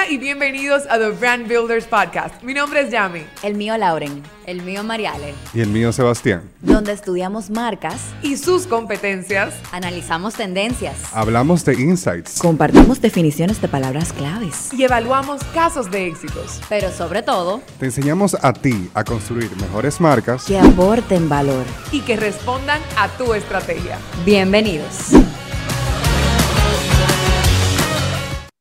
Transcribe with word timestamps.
Hola 0.00 0.08
y 0.08 0.16
bienvenidos 0.16 0.84
a 0.88 0.98
The 0.98 1.10
Brand 1.10 1.46
Builders 1.46 1.84
Podcast. 1.84 2.42
Mi 2.42 2.54
nombre 2.54 2.80
es 2.80 2.90
Yami. 2.90 3.22
El 3.42 3.54
mío 3.54 3.76
Lauren. 3.76 4.22
El 4.46 4.62
mío 4.62 4.82
Mariale. 4.82 5.34
Y 5.52 5.60
el 5.60 5.68
mío 5.68 5.92
Sebastián. 5.92 6.48
Donde 6.62 6.92
estudiamos 6.92 7.50
marcas 7.50 8.00
y 8.22 8.38
sus 8.38 8.66
competencias. 8.66 9.52
Analizamos 9.72 10.34
tendencias. 10.34 10.96
Hablamos 11.12 11.66
de 11.66 11.74
insights. 11.74 12.38
Compartimos 12.38 13.02
definiciones 13.02 13.60
de 13.60 13.68
palabras 13.68 14.14
claves. 14.14 14.72
Y 14.72 14.84
evaluamos 14.84 15.44
casos 15.52 15.90
de 15.90 16.06
éxitos. 16.06 16.62
Pero 16.70 16.90
sobre 16.90 17.22
todo, 17.22 17.60
te 17.78 17.86
enseñamos 17.86 18.38
a 18.40 18.54
ti 18.54 18.90
a 18.94 19.04
construir 19.04 19.54
mejores 19.56 20.00
marcas 20.00 20.44
que 20.44 20.58
aporten 20.58 21.28
valor 21.28 21.66
y 21.92 22.00
que 22.00 22.16
respondan 22.16 22.80
a 22.96 23.08
tu 23.18 23.34
estrategia. 23.34 23.98
Bienvenidos. 24.24 25.12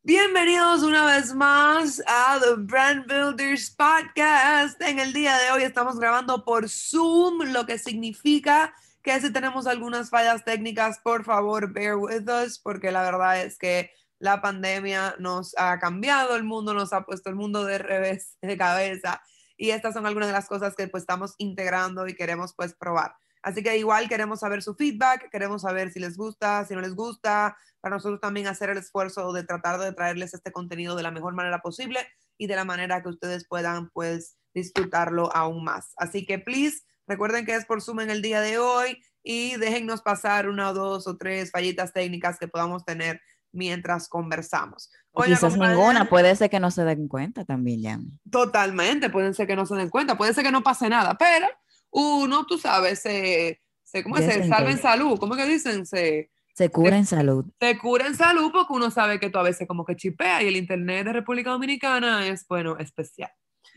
Bienvenidos 0.09 0.81
una 0.81 1.05
vez 1.05 1.35
más 1.35 2.01
a 2.07 2.39
The 2.41 2.55
Brand 2.63 3.05
Builders 3.05 3.69
Podcast. 3.69 4.81
En 4.81 4.97
el 4.97 5.13
día 5.13 5.37
de 5.37 5.51
hoy 5.51 5.61
estamos 5.61 5.99
grabando 5.99 6.43
por 6.43 6.67
Zoom, 6.67 7.43
lo 7.53 7.67
que 7.67 7.77
significa 7.77 8.73
que 9.03 9.21
si 9.21 9.31
tenemos 9.31 9.67
algunas 9.67 10.09
fallas 10.09 10.43
técnicas, 10.43 10.97
por 11.03 11.23
favor, 11.23 11.71
bear 11.71 11.95
with 11.95 12.27
us, 12.27 12.57
porque 12.57 12.89
la 12.91 13.03
verdad 13.03 13.39
es 13.43 13.59
que 13.59 13.91
la 14.17 14.41
pandemia 14.41 15.13
nos 15.19 15.53
ha 15.59 15.77
cambiado 15.77 16.35
el 16.35 16.43
mundo, 16.43 16.73
nos 16.73 16.91
ha 16.91 17.05
puesto 17.05 17.29
el 17.29 17.35
mundo 17.35 17.63
de 17.63 17.77
revés 17.77 18.35
de 18.41 18.57
cabeza 18.57 19.21
y 19.57 19.69
estas 19.69 19.93
son 19.93 20.07
algunas 20.07 20.29
de 20.29 20.33
las 20.33 20.47
cosas 20.47 20.75
que 20.75 20.87
pues 20.87 21.03
estamos 21.03 21.35
integrando 21.37 22.07
y 22.07 22.15
queremos 22.15 22.55
pues 22.55 22.73
probar. 22.73 23.13
Así 23.41 23.63
que 23.63 23.77
igual 23.77 24.09
queremos 24.09 24.41
saber 24.41 24.61
su 24.61 24.75
feedback, 24.75 25.29
queremos 25.31 25.61
saber 25.61 25.91
si 25.91 25.99
les 25.99 26.17
gusta, 26.17 26.65
si 26.65 26.75
no 26.75 26.81
les 26.81 26.93
gusta, 26.93 27.57
para 27.79 27.95
nosotros 27.95 28.19
también 28.19 28.47
hacer 28.47 28.69
el 28.69 28.77
esfuerzo 28.77 29.31
de 29.31 29.43
tratar 29.43 29.79
de 29.79 29.93
traerles 29.93 30.33
este 30.33 30.51
contenido 30.51 30.95
de 30.95 31.03
la 31.03 31.11
mejor 31.11 31.33
manera 31.33 31.59
posible 31.59 31.99
y 32.37 32.47
de 32.47 32.55
la 32.55 32.65
manera 32.65 33.01
que 33.01 33.09
ustedes 33.09 33.47
puedan 33.47 33.89
pues 33.91 34.37
disfrutarlo 34.53 35.33
aún 35.35 35.63
más. 35.63 35.93
Así 35.97 36.25
que 36.25 36.39
please, 36.39 36.81
recuerden 37.07 37.45
que 37.45 37.55
es 37.55 37.65
por 37.65 37.81
Zoom 37.81 38.01
en 38.01 38.09
el 38.09 38.21
día 38.21 38.41
de 38.41 38.57
hoy 38.57 39.01
y 39.23 39.55
déjennos 39.57 40.01
pasar 40.01 40.49
una 40.49 40.69
o 40.69 40.73
dos 40.73 41.07
o 41.07 41.17
tres 41.17 41.51
fallitas 41.51 41.93
técnicas 41.93 42.37
que 42.39 42.47
podamos 42.47 42.83
tener 42.83 43.21
mientras 43.51 44.07
conversamos. 44.07 44.91
O 45.11 45.23
quizás 45.23 45.57
ninguna, 45.57 46.05
puede 46.09 46.35
ser 46.35 46.49
que 46.49 46.59
no 46.59 46.71
se 46.71 46.83
den 46.83 47.07
cuenta 47.07 47.45
también 47.45 47.81
ya. 47.81 47.99
Totalmente, 48.29 49.09
puede 49.09 49.33
ser 49.33 49.47
que 49.47 49.55
no 49.55 49.65
se 49.65 49.75
den 49.75 49.89
cuenta, 49.89 50.17
puede 50.17 50.33
ser 50.33 50.43
que 50.43 50.51
no 50.51 50.61
pase 50.61 50.89
nada, 50.89 51.17
pero 51.17 51.47
uno, 51.91 52.45
tú 52.45 52.57
sabes, 52.57 52.99
se, 52.99 53.61
se 53.83 54.03
¿cómo 54.03 54.17
se 54.17 54.47
salva 54.47 54.71
en 54.71 54.79
salud? 54.79 55.19
¿Cómo 55.19 55.35
que 55.35 55.45
dicen? 55.45 55.85
Se, 55.85 56.29
se 56.53 56.69
cura 56.69 56.97
en 56.97 57.05
salud. 57.05 57.45
Se 57.59 57.77
cura 57.77 58.07
en 58.07 58.15
salud 58.15 58.51
porque 58.51 58.73
uno 58.73 58.91
sabe 58.91 59.19
que 59.19 59.29
tú 59.29 59.39
a 59.39 59.43
veces 59.43 59.67
como 59.67 59.85
que 59.85 59.95
chipea 59.95 60.43
y 60.43 60.47
el 60.47 60.57
internet 60.57 61.05
de 61.05 61.13
República 61.13 61.51
Dominicana 61.51 62.27
es, 62.27 62.45
bueno, 62.47 62.77
especial. 62.77 63.31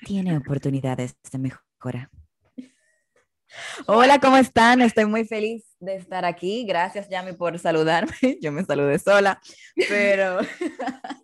Tiene 0.04 0.36
oportunidades 0.36 1.16
de 1.30 1.38
mejora. 1.38 2.10
Hola, 3.86 4.18
¿cómo 4.18 4.36
están? 4.36 4.80
Estoy 4.80 5.06
muy 5.06 5.24
feliz 5.24 5.64
de 5.80 5.96
estar 5.96 6.24
aquí. 6.24 6.64
Gracias, 6.64 7.08
Yami, 7.08 7.32
por 7.32 7.58
saludarme. 7.58 8.12
Yo 8.40 8.52
me 8.52 8.64
saludé 8.64 8.98
sola, 8.98 9.40
pero... 9.88 10.40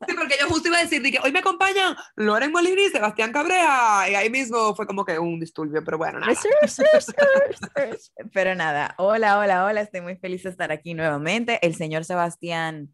Sí, 0.08 0.14
porque 0.16 0.36
yo 0.40 0.48
justo 0.48 0.68
iba 0.68 0.78
a 0.78 0.82
decir 0.82 1.02
que 1.02 1.18
hoy 1.22 1.32
me 1.32 1.40
acompañan 1.40 1.94
Loren 2.16 2.50
Molina 2.50 2.80
y 2.80 2.88
Sebastián 2.88 3.30
Cabrea, 3.30 4.08
y 4.10 4.14
ahí 4.14 4.30
mismo 4.30 4.74
fue 4.74 4.86
como 4.86 5.04
que 5.04 5.18
un 5.18 5.38
disturbio, 5.38 5.84
pero 5.84 5.98
bueno, 5.98 6.18
nada. 6.18 6.32
pero 8.32 8.54
nada, 8.54 8.94
hola, 8.96 9.38
hola, 9.38 9.66
hola, 9.66 9.82
estoy 9.82 10.00
muy 10.00 10.16
feliz 10.16 10.44
de 10.44 10.50
estar 10.50 10.72
aquí 10.72 10.94
nuevamente. 10.94 11.58
El 11.60 11.74
señor 11.74 12.06
Sebastián 12.06 12.88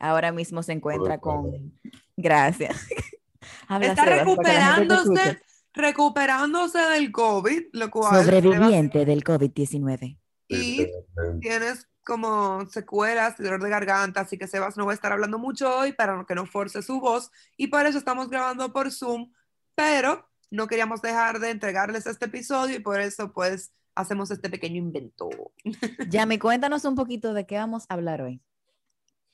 ahora 0.00 0.32
mismo 0.32 0.62
se 0.62 0.72
encuentra 0.72 1.18
con... 1.18 1.78
Gracias. 2.16 2.88
Está 3.80 4.04
recuperándose 4.06 5.42
recuperándose 5.74 6.78
del 6.78 7.12
COVID, 7.12 7.64
lo 7.72 7.90
cual... 7.90 8.24
Sobreviviente 8.24 9.04
del 9.04 9.22
COVID-19. 9.22 10.18
Y 10.48 10.86
tienes 11.40 11.88
como 12.04 12.66
secuelas, 12.66 13.36
dolor 13.38 13.62
de 13.62 13.70
garganta, 13.70 14.20
así 14.20 14.38
que 14.38 14.46
Sebas 14.46 14.76
no 14.76 14.86
va 14.86 14.92
a 14.92 14.94
estar 14.94 15.12
hablando 15.12 15.38
mucho 15.38 15.74
hoy 15.76 15.92
para 15.92 16.24
que 16.26 16.34
no 16.34 16.46
force 16.46 16.82
su 16.82 17.00
voz 17.00 17.30
y 17.56 17.68
por 17.68 17.86
eso 17.86 17.98
estamos 17.98 18.28
grabando 18.28 18.72
por 18.72 18.92
Zoom, 18.92 19.32
pero 19.74 20.28
no 20.50 20.68
queríamos 20.68 21.00
dejar 21.02 21.40
de 21.40 21.50
entregarles 21.50 22.06
este 22.06 22.26
episodio 22.26 22.76
y 22.76 22.80
por 22.80 23.00
eso 23.00 23.32
pues 23.32 23.72
hacemos 23.94 24.30
este 24.30 24.50
pequeño 24.50 24.76
invento. 24.76 25.30
me 26.26 26.38
cuéntanos 26.38 26.84
un 26.84 26.94
poquito 26.94 27.32
de 27.32 27.46
qué 27.46 27.56
vamos 27.56 27.86
a 27.88 27.94
hablar 27.94 28.20
hoy. 28.20 28.42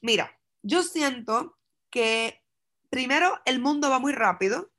Mira, 0.01 0.31
yo 0.63 0.83
siento 0.83 1.59
que 1.91 2.43
primero 2.89 3.39
el 3.45 3.61
mundo 3.61 3.91
va 3.91 3.99
muy 3.99 4.13
rápido, 4.13 4.71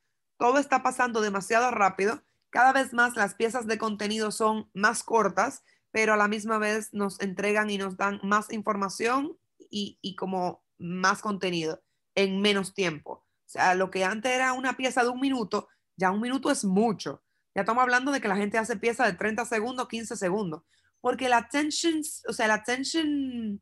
todo 0.41 0.57
está 0.57 0.81
pasando 0.81 1.21
demasiado 1.21 1.69
rápido. 1.69 2.23
Cada 2.49 2.73
vez 2.73 2.93
más 2.93 3.15
las 3.15 3.35
piezas 3.35 3.67
de 3.67 3.77
contenido 3.77 4.31
son 4.31 4.71
más 4.73 5.03
cortas, 5.03 5.63
pero 5.91 6.15
a 6.15 6.17
la 6.17 6.27
misma 6.27 6.57
vez 6.57 6.91
nos 6.95 7.21
entregan 7.21 7.69
y 7.69 7.77
nos 7.77 7.95
dan 7.95 8.19
más 8.23 8.51
información 8.51 9.37
y, 9.69 10.15
como 10.15 10.63
más 10.79 11.21
contenido 11.21 11.83
en 12.15 12.41
menos 12.41 12.73
tiempo. 12.73 13.23
O 13.45 13.49
sea, 13.51 13.75
lo 13.75 13.91
que 13.91 14.03
antes 14.03 14.31
era 14.31 14.53
una 14.53 14.75
pieza 14.75 15.03
de 15.03 15.09
un 15.09 15.19
minuto, 15.19 15.67
ya 15.95 16.09
un 16.09 16.21
minuto 16.21 16.49
es 16.49 16.65
mucho. 16.65 17.21
Ya 17.53 17.61
estamos 17.61 17.83
hablando 17.83 18.11
de 18.11 18.19
que 18.19 18.27
la 18.27 18.35
gente 18.35 18.57
hace 18.57 18.77
piezas 18.77 19.11
de 19.11 19.19
30 19.19 19.45
segundos, 19.45 19.87
15 19.87 20.15
segundos. 20.15 20.63
Porque 21.01 21.29
la 21.29 21.37
attention, 21.37 22.01
o 22.27 22.33
sea, 22.33 22.47
la 22.47 22.55
attention, 22.55 23.61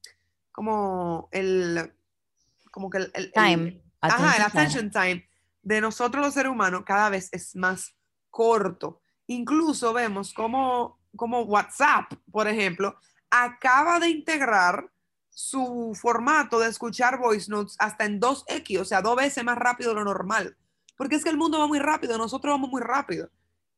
como 0.54 1.28
el, 1.34 1.94
como 2.72 2.90
que 2.90 3.00
el, 3.00 3.34
time. 3.34 3.84
ajá, 4.00 4.38
el 4.38 4.44
attention 4.44 4.90
time 4.92 5.29
de 5.62 5.82
nosotros 5.82 6.26
los 6.26 6.34
seres 6.34 6.52
humanos 6.52 6.84
cada 6.86 7.10
vez 7.10 7.30
es 7.32 7.56
más 7.56 7.96
corto. 8.30 9.02
Incluso 9.28 9.94
vemos 9.94 10.34
como, 10.34 11.00
como 11.16 11.42
WhatsApp, 11.42 12.14
por 12.32 12.48
ejemplo, 12.48 12.98
acaba 13.30 14.00
de 14.00 14.10
integrar 14.10 14.90
su 15.30 15.98
formato 16.00 16.60
de 16.60 16.68
escuchar 16.68 17.20
voice 17.20 17.50
notes 17.50 17.76
hasta 17.80 18.06
en 18.06 18.20
2X, 18.20 18.82
o 18.82 18.86
sea, 18.86 19.02
dos 19.02 19.16
veces 19.16 19.44
más 19.44 19.58
rápido 19.58 19.92
de 19.92 19.96
lo 19.96 20.04
normal. 20.04 20.58
Porque 20.98 21.16
es 21.16 21.24
que 21.24 21.30
el 21.30 21.38
mundo 21.38 21.60
va 21.60 21.68
muy 21.68 21.80
rápido, 21.80 22.18
nosotros 22.18 22.52
vamos 22.54 22.70
muy 22.70 22.82
rápido. 22.82 23.30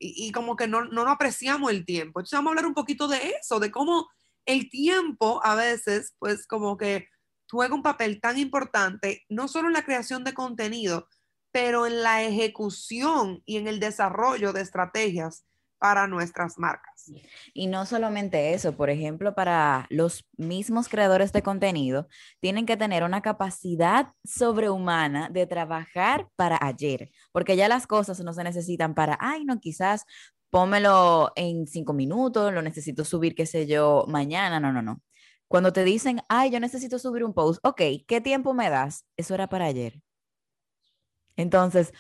Y, 0.04 0.32
como 0.32 0.56
que 0.56 0.68
no, 0.68 0.86
no, 0.86 1.04
no 1.04 1.12
apreciamos 1.12 1.70
el 1.70 1.86
tiempo. 1.86 2.20
Entonces 2.20 2.36
vamos 2.36 2.50
a 2.50 2.52
hablar 2.54 2.66
un 2.66 2.74
poquito 2.74 3.08
de 3.08 3.36
eso, 3.40 3.60
de 3.60 3.70
cómo 3.70 4.10
el 4.48 4.72
tiempo 4.72 5.40
a 5.44 5.54
veces, 5.54 6.16
pues 6.18 6.48
como 6.48 6.76
que 6.78 7.08
juega 7.52 7.76
un 7.76 7.84
papel 7.84 8.20
tan 8.20 8.40
importante, 8.40 9.24
no 9.30 9.48
solo 9.48 9.68
en 9.68 9.74
la 9.74 9.86
creación 9.86 10.24
de 10.24 10.34
contenido, 10.34 11.08
pero 11.52 11.86
en 11.86 12.04
la 12.04 12.24
ejecución 12.24 13.42
y 13.46 13.58
en 13.58 13.68
el 13.68 13.80
desarrollo 13.80 14.54
de 14.54 14.62
estrategias 14.62 15.46
para 15.82 16.06
nuestras 16.06 16.60
marcas. 16.60 17.12
Y 17.56 17.66
no 17.66 17.88
solamente 17.88 18.54
eso, 18.54 18.78
por 18.78 18.92
ejemplo, 18.92 19.34
para 19.34 19.88
los 19.90 20.24
mismos 20.38 20.88
creadores 20.88 21.34
de 21.34 21.42
contenido, 21.42 22.08
tienen 22.40 22.68
que 22.68 22.78
tener 22.78 23.04
una 23.04 23.22
capacidad 23.24 24.14
sobrehumana 24.24 25.30
de 25.30 25.48
trabajar 25.48 26.28
para 26.36 26.60
ayer, 26.62 27.10
porque 27.32 27.56
ya 27.56 27.68
las 27.68 27.88
cosas 27.88 28.20
no 28.20 28.32
se 28.32 28.44
necesitan 28.44 28.94
para, 28.94 29.18
ay, 29.20 29.44
no, 29.44 29.60
quizás 29.60 30.06
pómelo 30.52 31.32
en 31.36 31.66
cinco 31.66 31.94
minutos, 31.94 32.54
lo 32.54 32.62
necesito 32.62 33.04
subir, 33.04 33.34
qué 33.34 33.48
sé 33.48 33.66
yo, 33.66 34.06
mañana, 34.08 34.60
no, 34.60 34.72
no, 34.72 34.84
no. 34.84 35.02
Cuando 35.48 35.74
te 35.74 35.84
dicen, 35.84 36.22
ay, 36.30 36.52
yo 36.52 36.60
necesito 36.60 37.00
subir 37.00 37.24
un 37.24 37.34
post, 37.34 37.60
ok, 37.66 37.82
¿qué 38.08 38.22
tiempo 38.22 38.54
me 38.54 38.70
das? 38.70 39.06
Eso 39.18 39.34
era 39.34 39.50
para 39.50 39.66
ayer. 39.66 40.00
Entonces, 41.42 41.94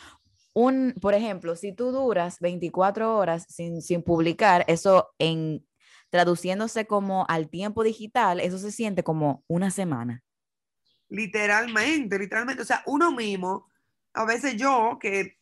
un, 0.53 0.93
por 1.01 1.13
ejemplo, 1.13 1.55
si 1.55 1.73
tú 1.73 1.91
duras 1.91 2.39
24 2.39 3.17
horas 3.17 3.45
sin, 3.49 3.81
sin 3.81 4.03
publicar, 4.03 4.65
eso 4.67 5.13
en 5.17 5.65
traduciéndose 6.09 6.85
como 6.85 7.25
al 7.29 7.49
tiempo 7.49 7.83
digital, 7.83 8.39
eso 8.39 8.57
se 8.57 8.71
siente 8.71 9.03
como 9.03 9.43
una 9.47 9.71
semana. 9.71 10.23
Literalmente, 11.09 12.19
literalmente. 12.19 12.61
O 12.61 12.65
sea, 12.65 12.83
uno 12.85 13.11
mismo, 13.11 13.67
a 14.13 14.25
veces 14.25 14.57
yo 14.57 14.97
que 14.99 15.37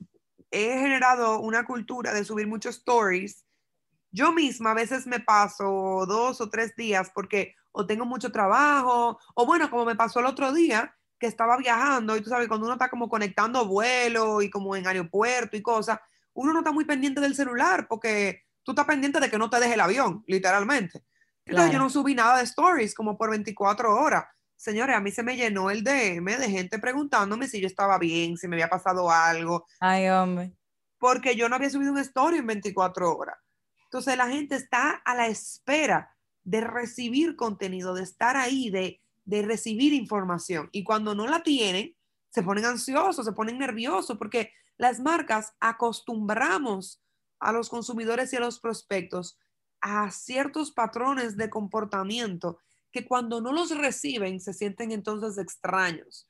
he 0.52 0.80
generado 0.80 1.40
una 1.40 1.66
cultura 1.66 2.14
de 2.14 2.24
subir 2.24 2.48
muchos 2.48 2.78
stories, 2.78 3.46
yo 4.12 4.32
misma 4.32 4.72
a 4.72 4.76
veces 4.76 5.06
me 5.06 5.20
paso 5.20 6.06
dos 6.08 6.42
o 6.42 6.50
tres 6.50 6.76
días 6.76 7.12
porque 7.14 7.56
o 7.72 7.86
tengo 7.86 8.06
mucho 8.06 8.32
trabajo, 8.32 9.20
o 9.36 9.46
bueno, 9.46 9.70
como 9.70 9.86
me 9.86 9.96
pasó 9.96 10.20
el 10.20 10.26
otro 10.26 10.52
día, 10.54 10.96
que 11.20 11.28
estaba 11.28 11.58
viajando 11.58 12.16
y 12.16 12.22
tú 12.22 12.30
sabes, 12.30 12.48
cuando 12.48 12.66
uno 12.66 12.76
está 12.76 12.90
como 12.90 13.10
conectando 13.10 13.66
vuelo 13.66 14.42
y 14.42 14.50
como 14.50 14.76
en 14.76 14.88
aeropuerto 14.88 15.58
y 15.58 15.62
cosas, 15.62 16.00
uno 16.34 16.54
no 16.54 16.60
está 16.60 16.72
muy 16.72 16.86
pendiente 16.86 17.20
del 17.20 17.36
celular 17.36 17.88
porque 17.88 18.44
tú 18.64 18.72
estás 18.72 18.86
pendiente 18.86 19.20
de 19.20 19.30
que 19.30 19.38
no 19.38 19.50
te 19.50 19.60
deje 19.60 19.74
el 19.74 19.82
avión, 19.82 20.24
literalmente. 20.28 21.04
Entonces 21.46 21.74
yo 21.74 21.80
no 21.80 21.90
subí 21.90 22.16
nada 22.16 22.38
de 22.38 22.44
stories 22.44 22.94
como 22.94 23.18
por 23.18 23.32
24 23.32 23.94
horas. 23.96 24.26
Señores, 24.56 24.96
a 24.96 25.00
mí 25.00 25.12
se 25.12 25.24
me 25.24 25.36
llenó 25.36 25.72
el 25.72 25.84
DM 25.84 26.38
de 26.38 26.50
gente 26.50 26.80
preguntándome 26.80 27.48
si 27.48 27.60
yo 27.60 27.68
estaba 27.68 27.98
bien, 27.98 28.38
si 28.38 28.48
me 28.48 28.56
había 28.56 28.70
pasado 28.70 29.10
algo. 29.10 29.66
Ay, 29.80 30.10
hombre. 30.10 30.54
Porque 30.98 31.36
yo 31.36 31.50
no 31.50 31.56
había 31.56 31.70
subido 31.70 31.92
un 31.92 31.98
story 31.98 32.38
en 32.38 32.48
24 32.48 33.18
horas. 33.18 33.38
Entonces 33.86 34.16
la 34.18 34.28
gente 34.28 34.56
está 34.56 35.02
a 35.04 35.16
la 35.16 35.28
espera 35.28 36.16
de 36.44 36.62
recibir 36.62 37.36
contenido, 37.36 37.94
de 37.94 38.04
estar 38.04 38.38
ahí, 38.38 38.70
de, 38.70 39.02
de 39.26 39.42
recibir 39.42 39.94
información. 39.94 40.70
Y 40.72 40.84
cuando 40.84 41.16
no 41.16 41.28
la 41.28 41.44
tienen, 41.44 41.96
se 42.32 42.44
ponen 42.44 42.66
ansiosos, 42.66 43.26
se 43.26 43.32
ponen 43.34 43.58
nerviosos, 43.58 44.18
porque 44.18 44.52
las 44.78 45.00
marcas 45.00 45.54
acostumbramos 45.60 47.02
a 47.40 47.52
los 47.52 47.70
consumidores 47.70 48.32
y 48.34 48.38
a 48.38 48.42
los 48.42 48.60
prospectos 48.60 49.38
a 49.82 50.12
ciertos 50.12 50.72
patrones 50.72 51.38
de 51.38 51.50
comportamiento 51.50 52.60
que 52.92 53.06
cuando 53.06 53.40
no 53.42 53.54
los 53.54 53.76
reciben 53.78 54.40
se 54.40 54.54
sienten 54.54 54.92
entonces 54.92 55.38
extraños. 55.38 56.28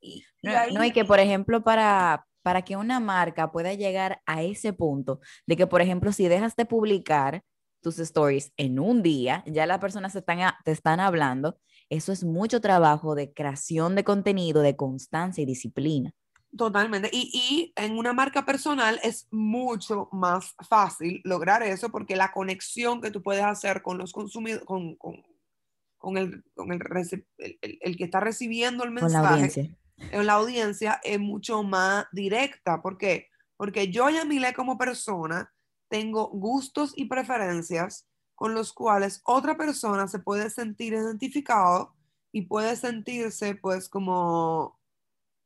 Y, 0.00 0.24
no, 0.42 0.84
y 0.84 0.92
que, 0.92 1.04
por 1.04 1.18
ejemplo, 1.18 1.64
para, 1.64 2.26
para 2.42 2.62
que 2.62 2.76
una 2.76 3.00
marca 3.00 3.50
pueda 3.50 3.74
llegar 3.74 4.20
a 4.26 4.42
ese 4.42 4.72
punto 4.72 5.20
de 5.46 5.56
que, 5.56 5.66
por 5.66 5.80
ejemplo, 5.80 6.12
si 6.12 6.28
dejas 6.28 6.54
de 6.54 6.66
publicar 6.66 7.42
tus 7.82 7.98
stories 7.98 8.52
en 8.56 8.78
un 8.78 9.02
día, 9.02 9.42
ya 9.46 9.66
las 9.66 9.78
personas 9.78 10.12
te 10.12 10.20
están, 10.20 10.52
te 10.64 10.72
están 10.72 11.00
hablando, 11.00 11.58
eso 11.90 12.12
es 12.12 12.24
mucho 12.24 12.60
trabajo 12.60 13.14
de 13.14 13.32
creación 13.32 13.94
de 13.94 14.04
contenido, 14.04 14.62
de 14.62 14.76
constancia 14.76 15.42
y 15.42 15.46
disciplina. 15.46 16.12
Totalmente. 16.56 17.10
Y, 17.12 17.30
y, 17.32 17.72
en 17.76 17.98
una 17.98 18.12
marca 18.12 18.46
personal 18.46 18.98
es 19.02 19.26
mucho 19.30 20.08
más 20.12 20.54
fácil 20.68 21.20
lograr 21.24 21.62
eso 21.62 21.90
porque 21.90 22.16
la 22.16 22.32
conexión 22.32 23.00
que 23.00 23.10
tú 23.10 23.22
puedes 23.22 23.44
hacer 23.44 23.82
con 23.82 23.98
los 23.98 24.12
consumidores, 24.12 24.64
con, 24.64 24.96
con, 24.96 25.22
con, 25.98 26.16
el, 26.16 26.44
con 26.54 26.72
el, 26.72 26.80
el, 27.38 27.78
el, 27.80 27.96
que 27.96 28.04
está 28.04 28.20
recibiendo 28.20 28.84
el 28.84 28.90
mensaje, 28.90 29.22
la 29.22 29.30
audiencia. 29.30 29.76
en 29.98 30.26
la 30.26 30.32
audiencia, 30.34 31.00
es 31.04 31.18
mucho 31.18 31.62
más 31.62 32.06
directa. 32.12 32.80
¿Por 32.80 32.96
qué? 32.96 33.28
Porque 33.56 33.90
yo, 33.90 34.08
Yamile, 34.08 34.54
como 34.54 34.78
persona, 34.78 35.52
tengo 35.88 36.28
gustos 36.30 36.92
y 36.96 37.06
preferencias 37.06 38.08
con 38.36 38.54
los 38.54 38.72
cuales 38.72 39.22
otra 39.24 39.56
persona 39.56 40.06
se 40.06 40.20
puede 40.20 40.50
sentir 40.50 40.92
identificado 40.92 41.96
y 42.30 42.42
puede 42.42 42.76
sentirse 42.76 43.54
pues 43.54 43.88
como, 43.88 44.78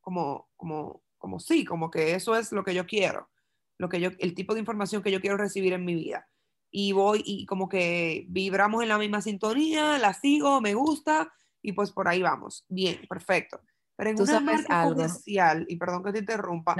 como, 0.01 0.51
como, 0.57 1.03
como 1.17 1.39
sí, 1.39 1.65
como 1.65 1.91
que 1.91 2.15
eso 2.15 2.35
es 2.37 2.51
lo 2.51 2.65
que 2.65 2.75
yo 2.75 2.87
quiero, 2.87 3.31
lo 3.79 3.89
que 3.89 4.01
yo, 4.01 4.11
el 4.19 4.35
tipo 4.35 4.55
de 4.55 4.61
información 4.61 5.03
que 5.03 5.13
yo 5.13 5.21
quiero 5.21 5.37
recibir 5.37 5.73
en 5.73 5.85
mi 5.85 5.95
vida. 5.95 6.29
Y 6.73 6.93
voy 6.93 7.23
y 7.25 7.47
como 7.47 7.69
que 7.69 8.27
vibramos 8.29 8.83
en 8.83 8.89
la 8.89 8.99
misma 8.99 9.23
sintonía, 9.23 9.97
la 9.99 10.13
sigo, 10.13 10.61
me 10.61 10.75
gusta 10.75 11.33
y 11.63 11.73
pues 11.73 11.93
por 11.93 12.09
ahí 12.09 12.23
vamos. 12.23 12.65
Bien, 12.69 13.01
perfecto. 13.09 13.61
Pero 13.95 14.11
en 14.11 14.21
una 14.21 14.41
marca 14.41 14.83
comercial, 14.83 15.65
y 15.69 15.77
perdón 15.77 16.03
que 16.03 16.13
te 16.13 16.19
interrumpa, 16.21 16.75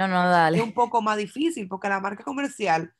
es 0.53 0.61
un 0.61 0.73
poco 0.73 1.01
más 1.01 1.17
difícil 1.17 1.69
porque 1.69 1.87
la 1.87 2.01
marca 2.01 2.23
comercial 2.23 2.93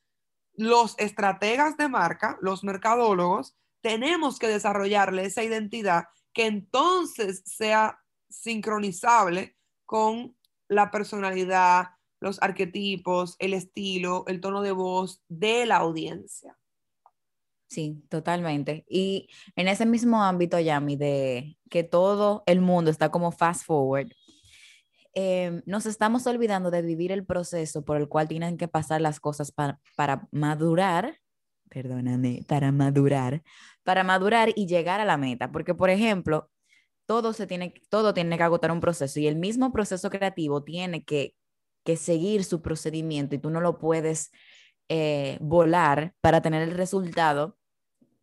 los 0.55 0.95
estrategas 0.97 1.77
de 1.77 1.89
marca, 1.89 2.37
los 2.41 2.63
mercadólogos, 2.63 3.55
tenemos 3.81 4.39
que 4.39 4.47
desarrollarle 4.47 5.25
esa 5.25 5.43
identidad 5.43 6.05
que 6.33 6.45
entonces 6.45 7.41
sea 7.45 7.99
sincronizable 8.29 9.57
con 9.85 10.35
la 10.67 10.91
personalidad, 10.91 11.89
los 12.19 12.41
arquetipos, 12.41 13.35
el 13.39 13.53
estilo, 13.53 14.23
el 14.27 14.39
tono 14.39 14.61
de 14.61 14.71
voz 14.71 15.21
de 15.27 15.65
la 15.65 15.77
audiencia. 15.77 16.57
Sí, 17.67 18.03
totalmente. 18.09 18.85
Y 18.87 19.29
en 19.55 19.69
ese 19.69 19.85
mismo 19.85 20.21
ámbito, 20.23 20.59
Yami, 20.59 20.97
de 20.97 21.57
que 21.69 21.83
todo 21.83 22.43
el 22.45 22.61
mundo 22.61 22.91
está 22.91 23.09
como 23.09 23.31
fast 23.31 23.65
forward, 23.65 24.11
Em, 25.13 25.61
nos 25.65 25.85
estamos 25.85 26.25
olvidando 26.25 26.71
de 26.71 26.81
vivir 26.81 27.11
el 27.11 27.25
proceso 27.25 27.83
por 27.83 27.97
el 27.97 28.07
cual 28.07 28.27
tienen 28.27 28.57
que 28.57 28.67
pasar 28.67 29.01
las 29.01 29.19
cosas 29.19 29.51
para, 29.51 29.79
para 29.95 30.27
madurar, 30.31 31.17
perdóname, 31.69 32.45
para 32.47 32.71
madurar, 32.71 33.43
para 33.83 34.03
madurar 34.03 34.49
y 34.55 34.67
llegar 34.67 35.01
a 35.01 35.05
la 35.05 35.17
meta. 35.17 35.51
Porque, 35.51 35.75
por 35.75 35.89
ejemplo, 35.89 36.49
todo, 37.05 37.33
se 37.33 37.47
tiene, 37.47 37.73
todo 37.89 38.13
tiene 38.13 38.37
que 38.37 38.43
agotar 38.43 38.71
un 38.71 38.79
proceso 38.79 39.19
y 39.19 39.27
el 39.27 39.35
mismo 39.35 39.71
proceso 39.73 40.09
creativo 40.09 40.63
tiene 40.63 41.03
que, 41.03 41.35
que 41.83 41.97
seguir 41.97 42.43
su 42.45 42.61
procedimiento 42.61 43.35
y 43.35 43.39
tú 43.39 43.49
no 43.49 43.59
lo 43.61 43.79
puedes 43.79 44.31
eh, 44.89 45.37
volar 45.41 46.13
para 46.21 46.41
tener 46.41 46.61
el 46.61 46.71
resultado 46.71 47.57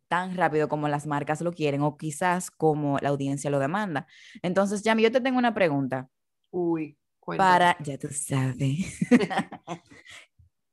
tan 0.07 0.35
rápido 0.35 0.69
como 0.69 0.87
las 0.87 1.07
marcas 1.07 1.41
lo 1.41 1.53
quieren 1.53 1.81
o 1.83 1.97
quizás 1.97 2.51
como 2.51 2.97
la 2.99 3.09
audiencia 3.09 3.51
lo 3.51 3.59
demanda. 3.59 4.07
Entonces, 4.41 4.83
Yami, 4.83 5.03
yo 5.03 5.11
te 5.11 5.21
tengo 5.21 5.37
una 5.37 5.53
pregunta. 5.53 6.09
Uy, 6.51 6.97
Para, 7.25 7.77
ya 7.81 7.97
tú 7.97 8.09
sabes, 8.11 8.97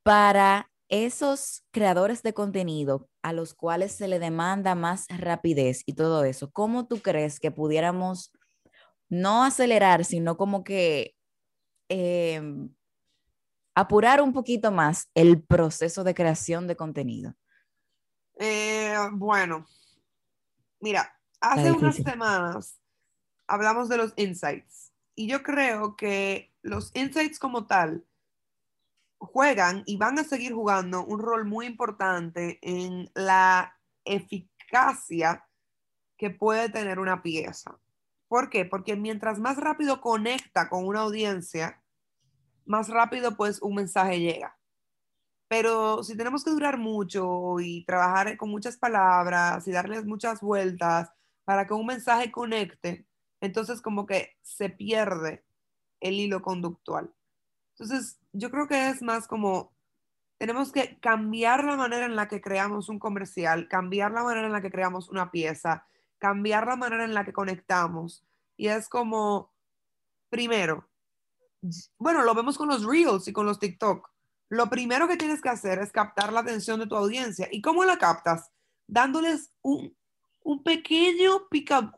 para 0.02 0.70
esos 0.88 1.64
creadores 1.70 2.22
de 2.22 2.32
contenido 2.32 3.08
a 3.22 3.32
los 3.32 3.54
cuales 3.54 3.92
se 3.92 4.08
le 4.08 4.18
demanda 4.18 4.74
más 4.74 5.06
rapidez 5.08 5.82
y 5.84 5.94
todo 5.94 6.24
eso, 6.24 6.50
¿cómo 6.50 6.86
tú 6.86 7.00
crees 7.00 7.40
que 7.40 7.50
pudiéramos 7.50 8.32
no 9.08 9.44
acelerar, 9.44 10.04
sino 10.04 10.36
como 10.36 10.64
que 10.64 11.14
em, 11.88 12.74
apurar 13.74 14.22
un 14.22 14.32
poquito 14.32 14.70
más 14.70 15.10
el 15.14 15.42
proceso 15.42 16.04
de 16.04 16.14
creación 16.14 16.66
de 16.66 16.76
contenido? 16.76 17.34
Eh, 18.38 18.96
bueno, 19.12 19.66
mira, 20.80 21.12
hace 21.40 21.72
unas 21.72 21.96
semanas 21.96 22.80
hablamos 23.46 23.88
de 23.88 23.96
los 23.96 24.12
insights 24.16 24.85
y 25.16 25.26
yo 25.26 25.42
creo 25.42 25.96
que 25.96 26.54
los 26.62 26.94
insights 26.94 27.38
como 27.38 27.66
tal 27.66 28.04
juegan 29.18 29.82
y 29.86 29.96
van 29.96 30.18
a 30.18 30.24
seguir 30.24 30.52
jugando 30.52 31.04
un 31.04 31.18
rol 31.18 31.46
muy 31.46 31.66
importante 31.66 32.58
en 32.62 33.10
la 33.14 33.76
eficacia 34.04 35.48
que 36.18 36.30
puede 36.30 36.68
tener 36.68 36.98
una 36.98 37.22
pieza. 37.22 37.78
¿Por 38.28 38.50
qué? 38.50 38.66
Porque 38.66 38.94
mientras 38.94 39.38
más 39.38 39.56
rápido 39.56 40.00
conecta 40.00 40.68
con 40.68 40.86
una 40.86 41.00
audiencia, 41.00 41.82
más 42.66 42.88
rápido 42.88 43.36
pues 43.36 43.62
un 43.62 43.74
mensaje 43.76 44.20
llega. 44.20 44.58
Pero 45.48 46.02
si 46.02 46.16
tenemos 46.16 46.44
que 46.44 46.50
durar 46.50 46.76
mucho 46.76 47.58
y 47.60 47.84
trabajar 47.84 48.36
con 48.36 48.50
muchas 48.50 48.76
palabras 48.76 49.66
y 49.66 49.72
darles 49.72 50.04
muchas 50.04 50.40
vueltas 50.40 51.10
para 51.44 51.66
que 51.66 51.72
un 51.72 51.86
mensaje 51.86 52.32
conecte, 52.32 53.06
entonces 53.40 53.80
como 53.80 54.06
que 54.06 54.36
se 54.42 54.70
pierde 54.70 55.44
el 56.00 56.14
hilo 56.14 56.42
conductual. 56.42 57.12
Entonces, 57.72 58.18
yo 58.32 58.50
creo 58.50 58.68
que 58.68 58.88
es 58.88 59.02
más 59.02 59.26
como 59.26 59.74
tenemos 60.38 60.72
que 60.72 60.98
cambiar 61.00 61.64
la 61.64 61.76
manera 61.76 62.06
en 62.06 62.16
la 62.16 62.28
que 62.28 62.40
creamos 62.40 62.88
un 62.88 62.98
comercial, 62.98 63.68
cambiar 63.68 64.12
la 64.12 64.22
manera 64.22 64.46
en 64.46 64.52
la 64.52 64.60
que 64.60 64.70
creamos 64.70 65.08
una 65.08 65.30
pieza, 65.30 65.86
cambiar 66.18 66.66
la 66.66 66.76
manera 66.76 67.04
en 67.04 67.14
la 67.14 67.24
que 67.24 67.32
conectamos. 67.32 68.24
Y 68.56 68.68
es 68.68 68.88
como, 68.88 69.52
primero, 70.28 70.88
bueno, 71.98 72.22
lo 72.22 72.34
vemos 72.34 72.58
con 72.58 72.68
los 72.68 72.84
reels 72.84 73.28
y 73.28 73.32
con 73.32 73.46
los 73.46 73.58
TikTok. 73.58 74.10
Lo 74.48 74.68
primero 74.68 75.08
que 75.08 75.16
tienes 75.16 75.40
que 75.40 75.48
hacer 75.48 75.78
es 75.78 75.90
captar 75.90 76.32
la 76.32 76.40
atención 76.40 76.78
de 76.80 76.86
tu 76.86 76.96
audiencia. 76.96 77.48
¿Y 77.50 77.60
cómo 77.62 77.84
la 77.84 77.98
captas? 77.98 78.50
Dándoles 78.86 79.50
un, 79.62 79.96
un 80.46 80.62
pequeño 80.62 81.48
pick 81.50 81.72
up, 81.72 81.92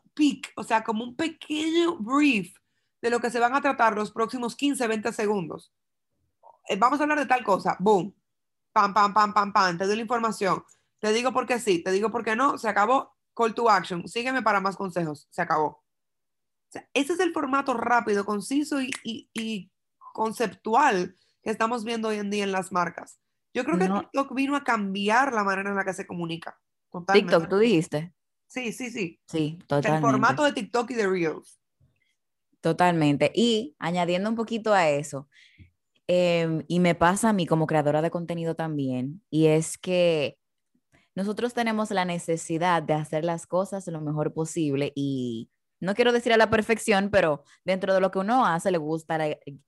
o 0.55 0.63
sea, 0.63 0.83
como 0.83 1.03
un 1.03 1.15
pequeño 1.15 1.97
brief 1.97 2.57
de 2.99 3.11
lo 3.11 3.19
que 3.19 3.29
se 3.29 3.39
van 3.39 3.53
a 3.53 3.61
tratar 3.61 3.95
los 3.95 4.11
próximos 4.11 4.55
15, 4.55 4.87
20 4.87 5.13
segundos. 5.13 5.71
Eh, 6.67 6.75
vamos 6.75 6.99
a 6.99 7.03
hablar 7.03 7.19
de 7.19 7.27
tal 7.27 7.43
cosa, 7.43 7.77
boom, 7.79 8.13
pam, 8.73 8.91
pam, 8.91 9.13
pam, 9.13 9.33
pam, 9.33 9.53
pam, 9.53 9.77
te 9.77 9.85
doy 9.85 9.95
la 9.95 10.01
información, 10.01 10.63
te 10.97 11.13
digo 11.13 11.31
por 11.31 11.45
qué 11.45 11.59
sí, 11.59 11.83
te 11.83 11.91
digo 11.91 12.09
por 12.09 12.23
qué 12.23 12.35
no, 12.35 12.57
se 12.57 12.67
acabó, 12.67 13.15
call 13.35 13.53
to 13.53 13.69
action, 13.69 14.07
sígueme 14.07 14.41
para 14.41 14.59
más 14.59 14.75
consejos, 14.75 15.27
se 15.29 15.43
acabó. 15.43 15.83
ese 16.93 17.13
es 17.13 17.19
el 17.19 17.33
formato 17.33 17.75
rápido, 17.75 18.25
conciso 18.25 18.81
y, 18.81 18.91
y, 19.03 19.71
conceptual 20.11 21.15
que 21.43 21.51
estamos 21.51 21.83
viendo 21.83 22.07
hoy 22.07 22.17
en 22.17 22.31
día 22.31 22.43
en 22.43 22.51
las 22.51 22.71
marcas. 22.71 23.19
Yo 23.53 23.63
creo 23.63 23.77
que 23.77 23.87
TikTok 23.87 24.33
vino 24.33 24.55
a 24.55 24.63
cambiar 24.63 25.33
la 25.33 25.43
manera 25.43 25.69
en 25.69 25.75
la 25.75 25.85
que 25.85 25.93
se 25.93 26.07
comunica. 26.07 26.59
TikTok, 27.13 27.47
tú 27.47 27.57
dijiste. 27.57 28.13
Sí, 28.49 28.73
sí, 28.73 28.89
sí. 28.89 29.19
Sí, 29.27 29.59
totalmente. 29.67 30.07
El 30.07 30.11
formato 30.11 30.43
de 30.43 30.53
TikTok 30.53 30.89
y 30.91 30.95
de 30.95 31.07
Reels. 31.07 31.61
Totalmente. 32.61 33.31
Y 33.33 33.75
añadiendo 33.77 34.27
un 34.29 34.35
poquito 34.35 34.73
a 34.73 34.89
eso, 34.89 35.29
em, 36.07 36.63
y 36.67 36.79
me 36.79 36.95
pasa 36.95 37.29
a 37.29 37.33
mí 37.33 37.45
como 37.45 37.67
creadora 37.67 38.01
de 38.01 38.09
contenido 38.09 38.55
también, 38.55 39.21
y 39.29 39.45
es 39.45 39.77
que 39.77 40.37
nosotros 41.15 41.53
tenemos 41.53 41.91
la 41.91 42.05
necesidad 42.05 42.81
de 42.81 42.93
hacer 42.93 43.23
las 43.23 43.45
cosas 43.45 43.85
lo 43.87 44.01
mejor 44.01 44.33
posible 44.33 44.91
y 44.95 45.49
no 45.79 45.93
quiero 45.93 46.11
decir 46.11 46.33
a 46.33 46.37
la 46.37 46.49
perfección, 46.49 47.09
pero 47.09 47.43
dentro 47.63 47.93
de 47.93 48.01
lo 48.01 48.11
que 48.11 48.19
uno 48.19 48.45
hace 48.45 48.71
le 48.71 48.77
gusta 48.79 49.17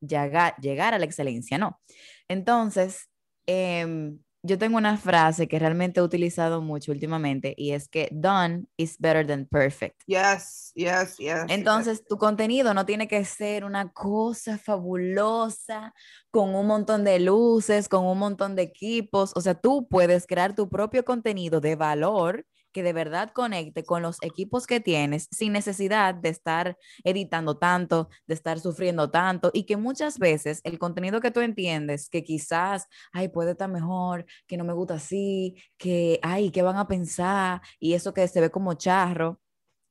llegar, 0.01 0.55
llegar 0.57 0.93
a 0.93 0.99
la 0.99 1.05
excelencia, 1.05 1.57
¿no? 1.57 1.79
Entonces, 2.27 3.09
eh, 3.45 4.15
yo 4.43 4.57
tengo 4.57 4.77
una 4.77 4.97
frase 4.97 5.47
que 5.47 5.59
realmente 5.59 5.99
he 5.99 6.03
utilizado 6.03 6.61
mucho 6.61 6.91
últimamente 6.91 7.53
y 7.57 7.71
es 7.71 7.87
que 7.87 8.09
done 8.11 8.65
is 8.75 8.97
better 8.97 9.25
than 9.25 9.45
perfect. 9.45 10.01
Yes, 10.07 10.71
yes, 10.73 11.17
yes. 11.17 11.43
Entonces, 11.47 12.03
tu 12.03 12.17
contenido 12.17 12.73
no 12.73 12.85
tiene 12.85 13.07
que 13.07 13.23
ser 13.23 13.63
una 13.63 13.91
cosa 13.91 14.57
fabulosa 14.57 15.93
con 16.31 16.55
un 16.55 16.65
montón 16.65 17.03
de 17.03 17.19
luces, 17.19 17.87
con 17.87 18.05
un 18.05 18.17
montón 18.17 18.55
de 18.55 18.63
equipos. 18.63 19.31
O 19.35 19.41
sea, 19.41 19.53
tú 19.53 19.87
puedes 19.87 20.25
crear 20.25 20.55
tu 20.55 20.69
propio 20.69 21.05
contenido 21.05 21.61
de 21.61 21.75
valor 21.75 22.45
que 22.71 22.83
de 22.83 22.93
verdad 22.93 23.31
conecte 23.33 23.83
con 23.83 24.01
los 24.01 24.17
equipos 24.21 24.67
que 24.67 24.79
tienes 24.79 25.27
sin 25.31 25.53
necesidad 25.53 26.15
de 26.15 26.29
estar 26.29 26.77
editando 27.03 27.57
tanto, 27.57 28.09
de 28.27 28.33
estar 28.33 28.59
sufriendo 28.59 29.11
tanto 29.11 29.51
y 29.53 29.65
que 29.65 29.77
muchas 29.77 30.19
veces 30.19 30.61
el 30.63 30.79
contenido 30.79 31.21
que 31.21 31.31
tú 31.31 31.41
entiendes 31.41 32.09
que 32.09 32.23
quizás, 32.23 32.87
ay, 33.11 33.29
puede 33.29 33.51
estar 33.51 33.69
mejor, 33.69 34.25
que 34.47 34.57
no 34.57 34.63
me 34.63 34.73
gusta 34.73 34.95
así, 34.95 35.55
que, 35.77 36.19
ay, 36.23 36.51
¿qué 36.51 36.61
van 36.61 36.77
a 36.77 36.87
pensar? 36.87 37.61
Y 37.79 37.93
eso 37.93 38.13
que 38.13 38.27
se 38.27 38.41
ve 38.41 38.49
como 38.49 38.73
charro. 38.75 39.39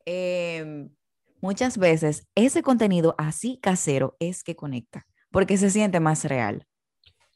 Em, 0.04 0.90
muchas 1.40 1.78
veces 1.78 2.26
ese 2.34 2.62
contenido 2.62 3.14
así 3.18 3.58
casero 3.62 4.16
es 4.18 4.42
que 4.42 4.56
conecta, 4.56 5.06
porque 5.30 5.56
se 5.56 5.70
siente 5.70 6.00
más 6.00 6.25
real. 6.25 6.66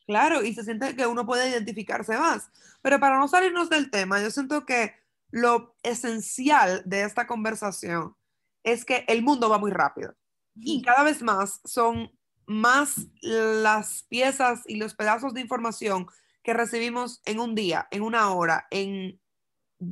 Claro, 0.07 0.43
y 0.43 0.55
se 0.55 0.65
siente 0.65 0.95
que 0.97 1.07
uno 1.07 1.25
puede 1.25 1.49
identificarse 1.49 2.17
más. 2.19 2.51
Pero 2.83 3.01
para 3.01 3.19
no 3.19 3.27
salirnos 3.29 3.71
del 3.71 3.91
tema, 3.91 4.21
yo 4.21 4.31
siento 4.31 4.67
que 4.67 4.93
lo 5.35 5.75
esencial 5.83 6.83
de 6.87 7.03
esta 7.03 7.27
conversación 7.27 8.15
es 8.63 8.85
que 8.85 9.05
el 9.09 9.21
mundo 9.21 9.49
va 9.49 9.59
muy 9.59 9.73
rápido 9.73 10.15
y 10.55 10.81
cada 10.81 11.03
vez 11.03 11.23
más 11.23 11.61
son 11.65 12.17
más 12.47 13.09
las 13.21 14.05
piezas 14.09 14.63
y 14.69 14.77
los 14.77 14.95
pedazos 14.95 15.35
de 15.35 15.41
información 15.41 16.07
que 16.45 16.55
recibimos 16.55 17.21
en 17.25 17.41
un 17.41 17.57
día, 17.57 17.89
en 17.91 18.03
una 18.03 18.33
hora, 18.33 18.69
en 18.71 19.21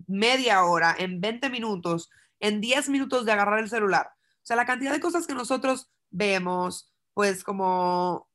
media 0.06 0.62
hora, 0.62 0.94
en 0.96 1.20
20 1.20 1.50
minutos, 1.50 2.08
en 2.38 2.60
10 2.60 2.88
minutos 2.90 3.24
de 3.24 3.32
agarrar 3.32 3.58
el 3.58 3.68
celular. 3.68 4.12
O 4.14 4.44
sea, 4.46 4.54
la 4.54 4.64
cantidad 4.64 4.92
de 4.92 5.00
cosas 5.00 5.26
que 5.26 5.34
nosotros 5.34 5.90
vemos, 6.10 6.94
pues 7.14 7.42
como, 7.42 8.28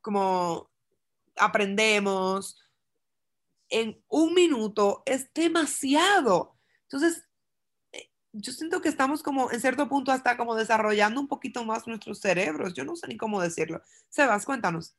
como 0.00 0.72
aprendemos 1.36 2.58
en 3.70 4.02
un 4.08 4.34
minuto 4.34 5.02
es 5.06 5.32
demasiado. 5.34 6.56
Entonces, 6.82 7.24
eh, 7.92 8.10
yo 8.32 8.52
siento 8.52 8.80
que 8.80 8.88
estamos 8.88 9.22
como 9.22 9.50
en 9.50 9.60
cierto 9.60 9.88
punto 9.88 10.12
hasta 10.12 10.36
como 10.36 10.54
desarrollando 10.54 11.20
un 11.20 11.28
poquito 11.28 11.64
más 11.64 11.86
nuestros 11.86 12.20
cerebros. 12.20 12.74
Yo 12.74 12.84
no 12.84 12.96
sé 12.96 13.08
ni 13.08 13.16
cómo 13.16 13.40
decirlo. 13.40 13.82
Sebas, 14.08 14.44
cuéntanos. 14.44 14.96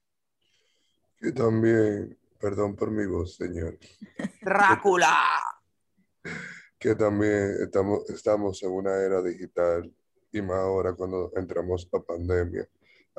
Que 1.17 1.31
también, 1.31 2.17
perdón 2.39 2.75
por 2.75 2.91
mi 2.91 3.05
voz, 3.05 3.35
señor. 3.35 3.77
Drácula. 4.41 5.15
Que 6.79 6.93
también 6.93 7.55
estamos, 7.59 8.07
estamos 8.07 8.61
en 8.61 8.69
una 8.69 8.93
era 8.97 9.23
digital 9.23 9.91
y 10.31 10.43
más 10.43 10.57
ahora 10.57 10.93
cuando 10.93 11.31
entramos 11.35 11.89
a 11.91 11.99
pandemia 11.99 12.69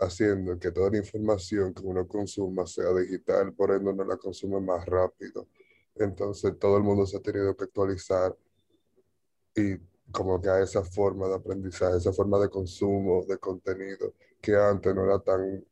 haciendo 0.01 0.59
que 0.59 0.71
toda 0.71 0.91
la 0.91 0.99
información 0.99 1.75
que 1.75 1.83
uno 1.83 2.07
consuma 2.07 2.67
sea 2.67 2.93
digital, 2.93 3.53
por 3.53 3.73
ende 3.73 3.91
uno 3.91 4.05
la 4.05 4.17
consume 4.17 4.61
más 4.61 4.85
rápido. 4.87 5.49
Entonces 5.95 6.59
todo 6.59 6.77
el 6.77 6.83
mundo 6.85 7.07
se 7.07 7.17
ha 7.17 7.21
tenido 7.21 7.57
que 7.57 7.65
actualizar 7.65 8.37
y 9.55 9.77
como 10.13 10.41
que 10.41 10.49
a 10.49 10.61
esa 10.61 10.83
forma 10.85 11.29
de 11.29 11.35
aprendizaje, 11.35 11.97
esa 11.97 12.13
forma 12.13 12.39
de 12.39 12.49
consumo 12.49 13.25
de 13.27 13.39
contenido 13.39 14.15
que 14.41 14.57
antes 14.57 14.95
no 14.95 15.05
era 15.05 15.19
tan, 15.19 15.65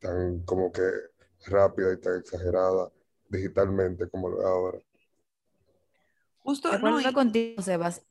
tan 0.00 0.40
como 0.40 0.72
que 0.72 0.82
rápida 1.46 1.92
y 1.92 1.98
tan 1.98 2.18
exagerada 2.18 2.90
digitalmente 3.28 4.08
como 4.08 4.28
lo 4.28 4.40
es 4.40 4.46
ahora. 4.46 4.78
Justo, 6.38 6.76
no, 6.78 7.00
y... 7.00 7.12
contigo, 7.12 7.62
Sebas. 7.62 8.02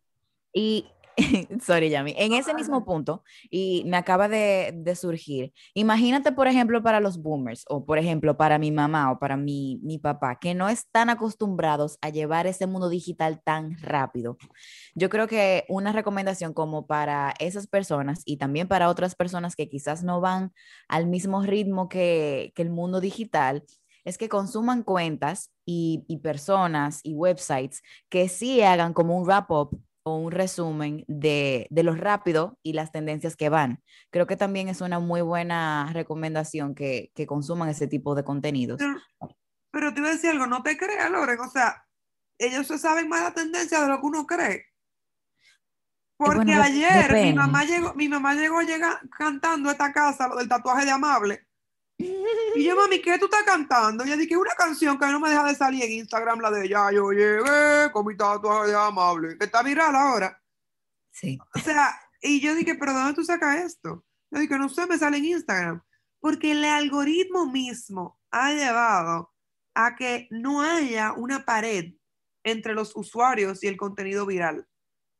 Y 0.53 0.89
sorry, 1.61 1.89
Yami, 1.89 2.13
en 2.17 2.33
ese 2.33 2.53
mismo 2.53 2.85
punto, 2.85 3.23
y 3.49 3.83
me 3.85 3.97
acaba 3.97 4.27
de, 4.27 4.73
de, 4.75 4.95
surgir, 4.95 5.53
imagínate, 5.73 6.31
por 6.31 6.47
ejemplo, 6.47 6.81
para 6.83 6.99
los 6.99 7.21
boomers, 7.21 7.65
o 7.69 7.85
por 7.85 7.97
ejemplo, 7.97 8.37
para 8.37 8.57
mi 8.59 8.71
mamá 8.71 9.11
o 9.11 9.19
para 9.19 9.37
mi, 9.37 9.79
mi 9.83 9.97
papá, 9.97 10.39
que 10.39 10.53
no 10.53 10.69
están 10.69 11.09
acostumbrados 11.09 11.97
a 12.01 12.09
llevar 12.09 12.47
ese 12.47 12.67
mundo 12.67 12.89
digital 12.89 13.41
tan 13.43 13.77
rápido. 13.79 14.37
Yo 14.95 15.09
creo 15.09 15.27
que 15.27 15.65
una 15.69 15.91
recomendación 15.91 16.53
como 16.53 16.87
para 16.87 17.33
esas 17.39 17.67
personas 17.67 18.21
y 18.25 18.37
también 18.37 18.67
para 18.67 18.89
otras 18.89 19.15
personas 19.15 19.55
que 19.55 19.69
quizás 19.69 20.03
no 20.03 20.21
van 20.21 20.53
al 20.87 21.07
mismo 21.07 21.41
ritmo 21.43 21.89
que, 21.89 22.51
que 22.55 22.61
el 22.61 22.69
mundo 22.69 23.01
digital, 23.01 23.63
es 24.05 24.17
que 24.17 24.29
consuman 24.29 24.83
cuentas 24.83 25.51
y, 25.65 26.05
y, 26.07 26.17
personas 26.17 27.01
y 27.03 27.13
websites 27.13 27.81
que 28.09 28.27
sí 28.29 28.61
hagan 28.61 28.93
como 28.93 29.15
un 29.15 29.25
wrap-up 29.25 29.79
un 30.17 30.31
resumen 30.31 31.03
de, 31.07 31.67
de 31.69 31.83
lo 31.83 31.95
rápido 31.95 32.57
y 32.63 32.73
las 32.73 32.91
tendencias 32.91 33.35
que 33.35 33.49
van. 33.49 33.83
Creo 34.09 34.27
que 34.27 34.37
también 34.37 34.67
es 34.67 34.81
una 34.81 34.99
muy 34.99 35.21
buena 35.21 35.89
recomendación 35.93 36.75
que, 36.75 37.11
que 37.15 37.27
consuman 37.27 37.69
ese 37.69 37.87
tipo 37.87 38.15
de 38.15 38.23
contenidos. 38.23 38.81
Pero, 39.71 39.93
te 39.93 39.99
iba 39.99 40.09
a 40.09 40.13
decir 40.13 40.31
algo, 40.31 40.47
no 40.47 40.63
te 40.63 40.77
creas, 40.77 41.11
Loren, 41.11 41.39
o 41.39 41.49
sea, 41.49 41.85
ellos 42.37 42.67
se 42.67 42.77
saben 42.77 43.07
más 43.07 43.21
la 43.21 43.33
tendencia 43.33 43.81
de 43.81 43.87
lo 43.87 43.99
que 43.99 44.05
uno 44.05 44.25
cree. 44.25 44.65
Porque 46.17 46.53
ayer 46.53 47.13
mi 47.13 47.33
mamá 47.33 47.63
llegó, 47.63 47.93
mi 47.93 48.09
mamá 48.09 48.33
llegó 48.33 48.61
llega, 48.61 48.99
cantando 49.17 49.71
esta 49.71 49.93
casa, 49.93 50.27
lo 50.27 50.35
del 50.35 50.49
tatuaje 50.49 50.85
de 50.85 50.91
amable. 50.91 51.48
Y 51.99 52.63
yo, 52.63 52.75
mami, 52.75 53.01
¿qué 53.01 53.19
tú 53.19 53.25
estás 53.25 53.43
cantando? 53.43 54.05
Y 54.05 54.07
ella 54.07 54.17
dije, 54.17 54.37
una 54.37 54.53
canción 54.55 54.97
que 54.97 55.05
no 55.07 55.19
me 55.19 55.29
deja 55.29 55.45
de 55.45 55.55
salir 55.55 55.83
en 55.83 55.91
Instagram, 55.91 56.39
la 56.39 56.49
de 56.49 56.65
ella, 56.65 56.91
yo 56.91 57.11
llegué 57.11 57.91
con 57.91 58.05
mi 58.05 58.15
tatuaje 58.15 58.69
de 58.69 58.75
amable, 58.75 59.37
que 59.37 59.45
está 59.45 59.61
viral 59.61 59.95
ahora. 59.95 60.41
Sí. 61.11 61.37
O 61.53 61.59
sea, 61.59 61.99
y 62.21 62.39
yo 62.39 62.55
dije, 62.55 62.75
pero 62.75 62.93
¿dónde 62.93 63.13
tú 63.13 63.23
sacas 63.23 63.57
esto? 63.57 64.05
Yo 64.31 64.39
dije, 64.39 64.57
no 64.57 64.69
sé, 64.69 64.87
me 64.87 64.97
sale 64.97 65.17
en 65.17 65.25
Instagram. 65.25 65.81
Porque 66.21 66.51
el 66.51 66.63
algoritmo 66.63 67.45
mismo 67.45 68.19
ha 68.31 68.53
llevado 68.53 69.33
a 69.73 69.95
que 69.95 70.27
no 70.31 70.61
haya 70.61 71.13
una 71.13 71.45
pared 71.45 71.93
entre 72.43 72.73
los 72.73 72.95
usuarios 72.95 73.63
y 73.63 73.67
el 73.67 73.77
contenido 73.77 74.25
viral, 74.25 74.67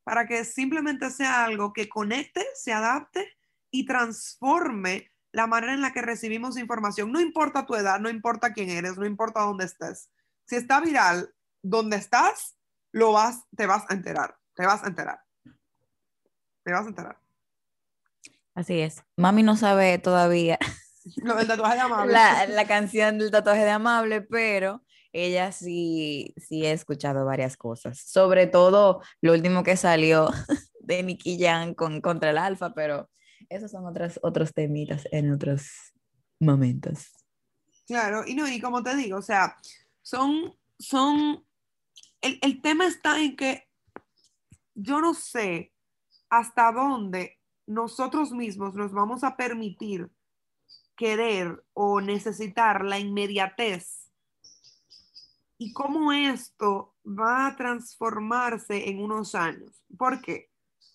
para 0.03 0.27
que 0.27 0.45
simplemente 0.45 1.09
sea 1.09 1.45
algo 1.45 1.73
que 1.73 1.89
conecte, 1.89 2.45
se 2.55 2.71
adapte 2.71 3.37
y 3.71 3.85
transforme 3.85 5.11
la 5.31 5.47
manera 5.47 5.73
en 5.73 5.81
la 5.81 5.93
que 5.93 6.01
recibimos 6.01 6.57
información. 6.57 7.11
No 7.11 7.19
importa 7.19 7.65
tu 7.65 7.75
edad, 7.75 7.99
no 7.99 8.09
importa 8.09 8.53
quién 8.53 8.69
eres, 8.69 8.97
no 8.97 9.05
importa 9.05 9.41
dónde 9.41 9.65
estés. 9.65 10.09
Si 10.45 10.55
está 10.55 10.79
viral, 10.81 11.33
donde 11.61 11.97
estás, 11.97 12.57
lo 12.91 13.11
vas, 13.11 13.43
te 13.55 13.65
vas 13.65 13.83
a 13.89 13.93
enterar, 13.93 14.35
te 14.55 14.65
vas 14.65 14.83
a 14.83 14.87
enterar. 14.87 15.19
Te 16.63 16.71
vas 16.71 16.85
a 16.85 16.89
enterar. 16.89 17.19
Así 18.53 18.79
es. 18.79 19.03
Mami 19.15 19.43
no 19.43 19.55
sabe 19.55 19.97
todavía. 19.99 20.59
Lo 21.23 21.35
del 21.35 21.47
tatuaje 21.47 21.75
de 21.75 21.81
amable. 21.81 22.13
La, 22.13 22.45
la 22.45 22.67
canción 22.67 23.17
del 23.17 23.31
tatuaje 23.31 23.63
de 23.63 23.71
amable, 23.71 24.21
pero 24.21 24.83
ella 25.11 25.51
sí, 25.51 26.35
sí 26.37 26.65
ha 26.65 26.73
escuchado 26.73 27.25
varias 27.25 27.57
cosas. 27.57 27.99
Sobre 27.99 28.47
todo 28.47 29.01
lo 29.21 29.33
último 29.33 29.63
que 29.63 29.77
salió 29.77 30.29
de 30.81 31.03
Nicky 31.03 31.39
Jam 31.39 31.73
con 31.73 32.01
Contra 32.01 32.31
el 32.31 32.37
Alfa, 32.37 32.73
pero 32.73 33.09
esos 33.49 33.71
son 33.71 33.85
otros, 33.85 34.19
otros 34.23 34.53
temitas 34.53 35.07
en 35.11 35.33
otros 35.33 35.69
momentos. 36.39 37.11
Claro, 37.87 38.23
y 38.25 38.35
no, 38.35 38.47
y 38.47 38.61
como 38.61 38.83
te 38.83 38.95
digo, 38.95 39.17
o 39.17 39.21
sea, 39.21 39.57
son, 40.01 40.55
son, 40.77 41.45
el, 42.21 42.39
el 42.41 42.61
tema 42.61 42.85
está 42.85 43.19
en 43.19 43.35
que 43.35 43.67
yo 44.75 45.01
no 45.01 45.13
sé 45.13 45.73
hasta 46.29 46.71
dónde 46.71 47.39
nosotros 47.65 48.31
mismos 48.31 48.75
nos 48.75 48.91
vamos 48.91 49.23
a 49.23 49.35
permitir 49.35 50.09
querer 50.95 51.63
o 51.73 52.01
necesitar 52.01 52.83
la 52.83 52.99
inmediatez 52.99 54.11
y 55.57 55.73
cómo 55.73 56.11
esto 56.11 56.95
va 57.05 57.47
a 57.47 57.55
transformarse 57.55 58.89
en 58.89 59.01
unos 59.01 59.35
años. 59.35 59.83
¿Por 59.97 60.21
qué? 60.21 60.48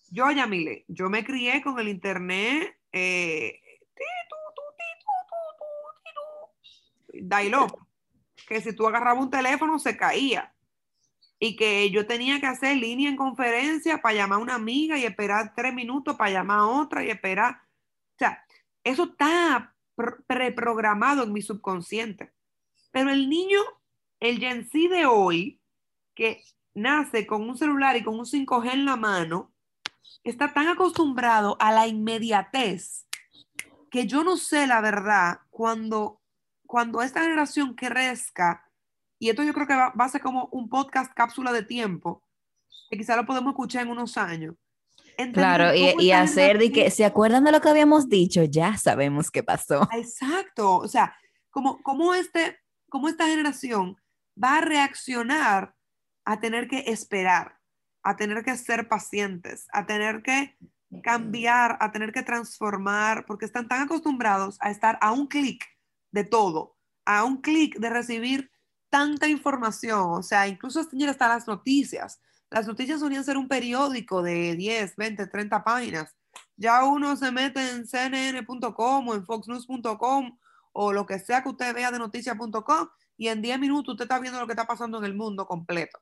Yo, 0.09 0.31
Yamile, 0.31 0.85
yo 0.87 1.09
me 1.09 1.25
crié 1.25 1.61
con 1.61 1.79
el 1.79 1.87
internet 1.87 2.77
eh, 2.91 3.59
dial 7.13 7.67
que 8.47 8.61
si 8.61 8.75
tú 8.75 8.87
agarrabas 8.87 9.23
un 9.23 9.31
teléfono 9.31 9.79
se 9.79 9.97
caía 9.97 10.53
y 11.39 11.55
que 11.55 11.89
yo 11.89 12.05
tenía 12.05 12.39
que 12.39 12.47
hacer 12.47 12.77
línea 12.77 13.09
en 13.09 13.17
conferencia 13.17 14.01
para 14.01 14.15
llamar 14.15 14.39
a 14.39 14.41
una 14.41 14.55
amiga 14.55 14.97
y 14.97 15.05
esperar 15.05 15.53
tres 15.55 15.73
minutos 15.73 16.15
para 16.15 16.31
llamar 16.31 16.59
a 16.59 16.67
otra 16.67 17.03
y 17.03 17.09
esperar. 17.09 17.55
O 17.55 18.17
sea, 18.17 18.45
eso 18.83 19.03
está 19.05 19.75
preprogramado 20.27 21.23
en 21.23 21.33
mi 21.33 21.41
subconsciente. 21.41 22.31
Pero 22.91 23.09
el 23.09 23.29
niño, 23.29 23.59
el 24.19 24.39
Gen 24.39 24.67
de 24.71 25.05
hoy, 25.05 25.59
que 26.13 26.41
nace 26.73 27.27
con 27.27 27.49
un 27.49 27.57
celular 27.57 27.97
y 27.97 28.03
con 28.03 28.17
un 28.17 28.25
5G 28.25 28.73
en 28.73 28.85
la 28.85 28.95
mano, 28.95 29.51
está 30.23 30.53
tan 30.53 30.67
acostumbrado 30.67 31.57
a 31.59 31.71
la 31.71 31.87
inmediatez 31.87 33.05
que 33.95 34.07
yo 34.07 34.23
no 34.23 34.35
sé 34.35 34.67
la 34.67 34.81
verdad 34.81 35.39
cuando, 35.49 36.21
cuando 36.65 37.01
esta 37.01 37.21
generación 37.21 37.75
crezca, 37.75 38.69
y 39.19 39.29
esto 39.29 39.43
yo 39.43 39.53
creo 39.53 39.67
que 39.67 39.75
va, 39.75 39.93
a 39.97 40.09
ser 40.09 40.21
como 40.21 40.49
un 40.51 40.67
podcast 40.67 41.13
cápsula 41.13 41.53
de 41.53 41.63
tiempo, 41.63 42.21
que 42.89 42.97
quizá 42.97 43.15
lo 43.15 43.25
podemos 43.25 43.51
escuchar 43.51 43.83
en 43.83 43.91
unos 43.91 44.17
años. 44.17 44.55
claro, 45.33 45.73
y, 45.73 45.95
y 45.97 46.11
hacer 46.11 46.57
de 46.57 46.73
que, 46.73 46.91
¿se 46.91 47.05
acuerdan 47.05 47.45
de 47.45 47.53
lo 47.53 47.61
que 47.61 47.69
habíamos 47.69 48.09
dicho? 48.09 48.43
Ya 48.43 48.75
sabemos 48.75 49.31
qué 49.31 49.43
pasó. 49.43 49.87
Exacto, 49.93 50.75
o 50.75 50.87
sea, 50.89 51.15
como, 51.49 51.81
como, 51.81 52.13
este, 52.13 52.59
como 52.89 53.07
esta 53.07 53.27
generación 53.27 53.95
va 54.41 54.57
a 54.57 54.61
reaccionar 54.61 55.73
a 56.25 56.41
tener 56.41 56.67
que 56.67 56.83
esperar, 56.87 57.59
a 58.05 58.15
tener 58.15 58.43
que 58.45 58.55
ser 58.55 58.87
pacientes, 58.87 59.67
a 59.73 59.87
tener 59.87 60.21
que 60.21 60.55
cambiar, 61.03 61.77
a 61.81 61.91
tener 61.91 62.13
que 62.13 62.21
transformar, 62.21 63.25
porque 63.25 63.45
están 63.45 63.67
tan 63.67 63.81
acostumbrados 63.81 64.57
a 64.61 64.69
estar 64.69 64.99
a 65.01 65.11
un 65.11 65.25
clic 65.25 65.65
de 66.11 66.23
todo, 66.23 66.77
a 67.03 67.23
un 67.25 67.41
clic 67.41 67.79
de 67.79 67.89
recibir 67.89 68.51
tanta 68.91 69.27
información, 69.27 70.11
o 70.11 70.21
sea, 70.21 70.47
incluso 70.47 70.79
hasta 70.79 71.27
las 71.27 71.47
noticias. 71.47 72.21
Las 72.51 72.67
noticias 72.67 72.99
solían 72.99 73.23
ser 73.23 73.37
un 73.37 73.47
periódico 73.47 74.21
de 74.21 74.55
10, 74.55 74.95
20, 74.95 75.25
30 75.25 75.63
páginas. 75.63 76.15
Ya 76.55 76.83
uno 76.83 77.15
se 77.15 77.31
mete 77.31 77.71
en 77.71 77.85
cnn.com 77.85 79.07
o 79.07 79.15
en 79.15 79.25
foxnews.com 79.25 80.37
o 80.73 80.93
lo 80.93 81.05
que 81.07 81.17
sea 81.17 81.41
que 81.41 81.49
usted 81.49 81.73
vea 81.73 81.89
de 81.89 81.97
noticias.com 81.97 82.87
y 83.17 83.29
en 83.29 83.41
10 83.41 83.59
minutos 83.59 83.93
usted 83.93 84.05
está 84.05 84.19
viendo 84.19 84.39
lo 84.39 84.45
que 84.45 84.53
está 84.53 84.67
pasando 84.67 84.99
en 84.99 85.05
el 85.05 85.15
mundo 85.15 85.47
completo. 85.47 85.99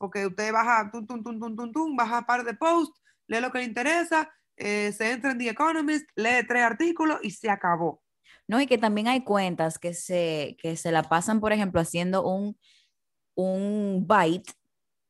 Porque 0.00 0.26
usted 0.26 0.50
baja, 0.50 0.90
tum, 0.90 1.06
tum, 1.06 1.22
tum, 1.22 1.38
tum, 1.38 1.54
tum, 1.54 1.72
tum, 1.72 1.94
baja 1.94 2.20
un 2.20 2.24
par 2.24 2.42
de 2.42 2.54
posts, 2.54 2.98
lee 3.26 3.38
lo 3.38 3.52
que 3.52 3.58
le 3.58 3.64
interesa, 3.64 4.32
eh, 4.56 4.92
se 4.92 5.12
entra 5.12 5.32
en 5.32 5.38
The 5.38 5.50
Economist, 5.50 6.08
lee 6.16 6.42
tres 6.48 6.62
artículos 6.62 7.18
y 7.22 7.30
se 7.32 7.50
acabó. 7.50 8.02
No, 8.48 8.58
y 8.62 8.66
que 8.66 8.78
también 8.78 9.08
hay 9.08 9.22
cuentas 9.24 9.78
que 9.78 9.92
se, 9.92 10.56
que 10.58 10.78
se 10.78 10.90
la 10.90 11.02
pasan, 11.02 11.38
por 11.38 11.52
ejemplo, 11.52 11.82
haciendo 11.82 12.26
un, 12.26 12.58
un 13.34 14.06
byte 14.06 14.50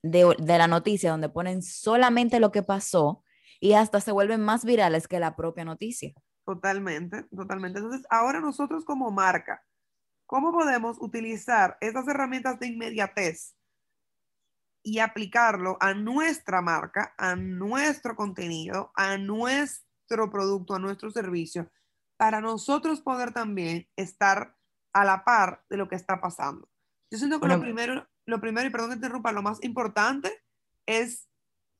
de, 0.02 0.34
de 0.36 0.58
la 0.58 0.66
noticia 0.66 1.12
donde 1.12 1.28
ponen 1.28 1.62
solamente 1.62 2.40
lo 2.40 2.50
que 2.50 2.64
pasó 2.64 3.22
y 3.60 3.74
hasta 3.74 4.00
se 4.00 4.10
vuelven 4.10 4.40
más 4.40 4.64
virales 4.64 5.06
que 5.06 5.20
la 5.20 5.36
propia 5.36 5.64
noticia. 5.64 6.12
Totalmente, 6.44 7.22
totalmente. 7.34 7.78
Entonces, 7.78 8.04
ahora 8.10 8.40
nosotros 8.40 8.84
como 8.84 9.12
marca, 9.12 9.62
¿cómo 10.26 10.50
podemos 10.50 10.96
utilizar 11.00 11.78
estas 11.80 12.08
herramientas 12.08 12.58
de 12.58 12.66
inmediatez 12.66 13.54
y 14.82 14.98
aplicarlo 14.98 15.76
a 15.80 15.94
nuestra 15.94 16.62
marca, 16.62 17.14
a 17.18 17.36
nuestro 17.36 18.16
contenido, 18.16 18.92
a 18.94 19.18
nuestro 19.18 20.30
producto, 20.30 20.74
a 20.74 20.78
nuestro 20.78 21.10
servicio, 21.10 21.70
para 22.16 22.40
nosotros 22.40 23.00
poder 23.00 23.32
también 23.32 23.88
estar 23.96 24.56
a 24.92 25.04
la 25.04 25.24
par 25.24 25.64
de 25.68 25.76
lo 25.76 25.88
que 25.88 25.96
está 25.96 26.20
pasando? 26.20 26.68
Yo 27.10 27.18
siento 27.18 27.40
que 27.40 27.48
lo 27.48 27.58
Bueno. 27.58 27.64
primero, 27.64 28.08
lo 28.26 28.40
primero, 28.40 28.66
y 28.66 28.70
perdón 28.70 28.90
que 28.90 28.96
te 28.96 29.06
interrumpa, 29.06 29.32
lo 29.32 29.42
más 29.42 29.62
importante 29.62 30.42
es, 30.86 31.28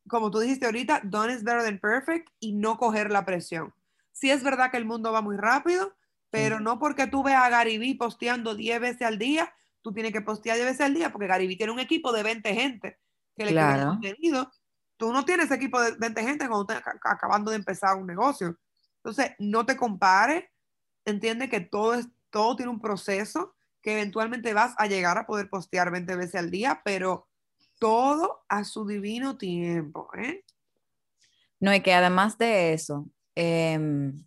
como 0.08 0.30
tú 0.30 0.40
dijiste 0.40 0.66
ahorita, 0.66 1.00
done 1.04 1.32
is 1.32 1.44
better 1.44 1.62
than 1.62 1.78
perfect 1.78 2.28
y 2.38 2.52
no 2.52 2.78
coger 2.78 3.10
la 3.10 3.24
presión. 3.24 3.74
Sí 4.12 4.30
es 4.30 4.42
verdad 4.42 4.70
que 4.70 4.76
el 4.76 4.84
mundo 4.84 5.12
va 5.12 5.22
muy 5.22 5.36
rápido, 5.36 5.94
pero 6.30 6.60
no 6.60 6.78
porque 6.78 7.06
tú 7.06 7.22
veas 7.22 7.42
a 7.44 7.48
Gary 7.48 7.78
Vee 7.78 7.96
posteando 7.96 8.54
10 8.54 8.80
veces 8.80 9.02
al 9.02 9.18
día, 9.18 9.52
tú 9.82 9.92
tienes 9.92 10.12
que 10.12 10.20
postear 10.20 10.56
10 10.56 10.66
veces 10.68 10.82
al 10.86 10.94
día, 10.94 11.10
porque 11.10 11.26
Gary 11.26 11.46
Vee 11.46 11.56
tiene 11.56 11.72
un 11.72 11.80
equipo 11.80 12.12
de 12.12 12.22
20 12.22 12.54
gente 12.54 12.98
que 13.36 13.44
le 13.44 13.52
Claro. 13.52 13.92
contenido. 13.92 14.50
Tú 14.96 15.12
no 15.12 15.24
tienes 15.24 15.50
equipo 15.50 15.80
de 15.80 15.92
20 15.92 16.22
gente 16.22 16.46
cuando 16.48 16.72
estás 16.72 16.84
ac- 16.94 17.00
acabando 17.04 17.50
de 17.50 17.56
empezar 17.56 17.96
un 17.96 18.06
negocio. 18.06 18.58
Entonces, 18.96 19.32
no 19.38 19.64
te 19.64 19.76
compares, 19.76 20.44
entiende 21.06 21.48
que 21.48 21.60
todo, 21.60 21.94
es, 21.94 22.08
todo 22.28 22.54
tiene 22.56 22.70
un 22.70 22.80
proceso, 22.80 23.54
que 23.80 23.92
eventualmente 23.92 24.52
vas 24.52 24.74
a 24.76 24.86
llegar 24.86 25.16
a 25.16 25.26
poder 25.26 25.48
postear 25.48 25.90
20 25.90 26.14
veces 26.16 26.34
al 26.34 26.50
día, 26.50 26.82
pero 26.84 27.28
todo 27.78 28.44
a 28.48 28.64
su 28.64 28.86
divino 28.86 29.38
tiempo. 29.38 30.10
¿eh? 30.18 30.44
No, 31.60 31.74
y 31.74 31.80
que 31.80 31.94
además 31.94 32.36
de 32.36 32.74
eso, 32.74 33.08
em, 33.34 34.22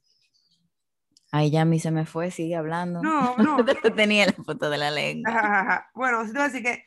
ahí 1.34 1.50
ya 1.50 1.64
a 1.64 1.66
mí 1.66 1.80
se 1.80 1.92
me 1.92 2.06
fue, 2.06 2.32
sigue 2.32 2.56
hablando. 2.56 3.02
No, 3.02 3.36
no. 3.38 3.58
Tenía 3.96 4.28
la 4.28 4.34
foto 4.34 4.70
de 4.70 4.78
la 4.78 4.92
lengua. 4.92 5.90
bueno, 5.94 6.22
sí 6.22 6.28
te 6.28 6.34
voy 6.34 6.42
a 6.42 6.48
decir 6.48 6.64
que 6.64 6.86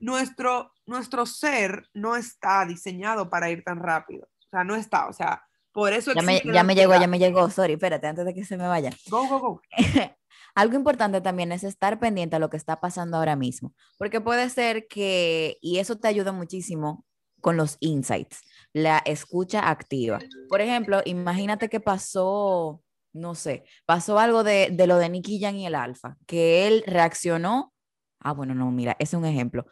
nuestro, 0.00 0.72
nuestro 0.86 1.26
ser 1.26 1.86
no 1.92 2.16
está 2.16 2.64
diseñado 2.64 3.28
para 3.28 3.50
ir 3.50 3.62
tan 3.62 3.78
rápido. 3.78 4.26
O 4.26 4.48
sea, 4.50 4.64
no 4.64 4.74
está. 4.74 5.06
O 5.06 5.12
sea, 5.12 5.42
por 5.72 5.92
eso 5.92 6.14
Ya 6.14 6.22
me, 6.22 6.40
ya 6.40 6.64
me 6.64 6.74
llegó, 6.74 6.98
ya 6.98 7.06
me 7.06 7.18
llegó, 7.18 7.50
sorry, 7.50 7.74
espérate, 7.74 8.06
antes 8.06 8.24
de 8.24 8.34
que 8.34 8.44
se 8.44 8.56
me 8.56 8.66
vaya. 8.66 8.90
Go, 9.10 9.28
go, 9.28 9.38
go. 9.38 9.62
Algo 10.54 10.74
importante 10.74 11.20
también 11.20 11.52
es 11.52 11.62
estar 11.62 12.00
pendiente 12.00 12.36
a 12.36 12.38
lo 12.38 12.50
que 12.50 12.56
está 12.56 12.80
pasando 12.80 13.18
ahora 13.18 13.36
mismo, 13.36 13.74
porque 13.96 14.20
puede 14.20 14.48
ser 14.50 14.88
que, 14.88 15.58
y 15.60 15.78
eso 15.78 15.98
te 15.98 16.08
ayuda 16.08 16.32
muchísimo 16.32 17.04
con 17.40 17.56
los 17.56 17.76
insights, 17.78 18.40
la 18.72 18.98
escucha 19.04 19.68
activa. 19.68 20.18
Por 20.48 20.60
ejemplo, 20.60 21.00
imagínate 21.04 21.68
que 21.68 21.78
pasó, 21.78 22.82
no 23.18 23.34
sé, 23.34 23.64
pasó 23.86 24.18
algo 24.18 24.44
de, 24.44 24.70
de 24.72 24.86
lo 24.86 24.96
de 24.96 25.08
Nicky 25.08 25.40
Jam 25.40 25.56
y 25.56 25.66
el 25.66 25.74
Alfa, 25.74 26.16
que 26.26 26.66
él 26.66 26.84
reaccionó. 26.86 27.72
Ah, 28.20 28.32
bueno, 28.32 28.54
no, 28.54 28.70
mira, 28.70 28.96
ese 28.98 29.16
es 29.16 29.20
un 29.20 29.26
ejemplo. 29.26 29.66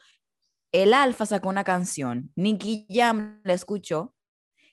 El 0.73 0.93
Alfa 0.95 1.27
sacó 1.27 1.49
una 1.49 1.65
canción, 1.65 2.33
Nicky 2.37 2.87
Jam 2.91 3.41
la 3.45 3.55
escuchó 3.55 4.15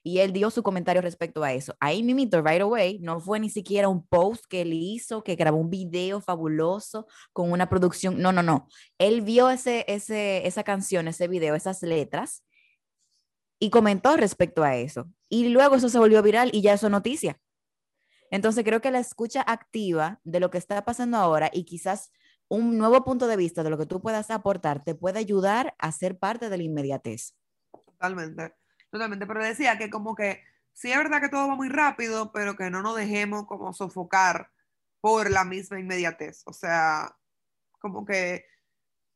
y 0.04 0.20
él 0.20 0.34
dio 0.34 0.52
su 0.52 0.64
comentario 0.64 1.02
respecto 1.02 1.44
a 1.44 1.54
eso. 1.54 1.76
Ahí 1.80 2.04
mimito, 2.04 2.42
right 2.42 2.62
away, 2.62 3.00
no 3.00 3.22
fue 3.22 3.40
ni 3.40 3.50
siquiera 3.50 3.88
un 3.88 4.06
post 4.06 4.44
que 4.50 4.62
él 4.62 4.74
hizo, 4.74 5.24
que 5.24 5.36
grabó 5.36 5.58
un 5.58 5.70
video 5.70 6.20
fabuloso 6.20 7.08
con 7.32 7.52
una 7.52 7.70
producción. 7.70 8.20
No, 8.20 8.34
no, 8.34 8.44
no. 8.44 8.68
Él 8.98 9.22
vio 9.22 9.50
ese, 9.50 9.86
ese, 9.88 10.46
esa 10.46 10.64
canción, 10.64 11.08
ese 11.08 11.30
video, 11.30 11.56
esas 11.56 11.82
letras 11.82 12.44
y 13.60 13.70
comentó 13.70 14.18
respecto 14.18 14.62
a 14.62 14.76
eso. 14.76 15.10
Y 15.30 15.48
luego 15.48 15.76
eso 15.76 15.88
se 15.88 15.98
volvió 15.98 16.22
viral 16.22 16.50
y 16.54 16.62
ya 16.62 16.74
es 16.74 16.84
noticia. 16.84 17.40
Entonces 18.34 18.64
creo 18.64 18.82
que 18.82 18.90
la 18.90 18.98
escucha 18.98 19.44
activa 19.46 20.20
de 20.24 20.40
lo 20.40 20.50
que 20.50 20.58
está 20.58 20.84
pasando 20.84 21.18
ahora 21.18 21.52
y 21.54 21.66
quizás 21.66 22.12
un 22.48 22.80
nuevo 22.80 23.04
punto 23.04 23.28
de 23.28 23.38
vista 23.38 23.62
de 23.62 23.70
lo 23.70 23.78
que 23.78 23.86
tú 23.86 24.02
puedas 24.02 24.32
aportar 24.32 24.84
te 24.84 24.96
puede 24.96 25.20
ayudar 25.20 25.76
a 25.78 25.92
ser 25.92 26.18
parte 26.18 26.50
de 26.50 26.58
la 26.58 26.64
inmediatez. 26.64 27.36
Totalmente. 27.72 28.56
Totalmente. 28.90 29.28
Pero 29.28 29.44
decía 29.44 29.78
que 29.78 29.92
como 29.92 30.16
que 30.16 30.42
sí 30.74 30.92
es 30.92 30.98
verdad 30.98 31.22
que 31.22 31.30
todo 31.30 31.48
va 31.48 31.56
muy 31.56 31.70
rápido, 31.70 32.32
pero 32.32 32.56
que 32.56 32.72
no 32.72 32.82
nos 32.82 32.96
dejemos 32.96 33.46
como 33.46 33.72
sofocar 33.72 34.50
por 35.00 35.30
la 35.30 35.46
misma 35.46 35.80
inmediatez. 35.80 36.42
O 36.48 36.54
sea, 36.54 37.16
como 37.78 38.04
que 38.04 38.48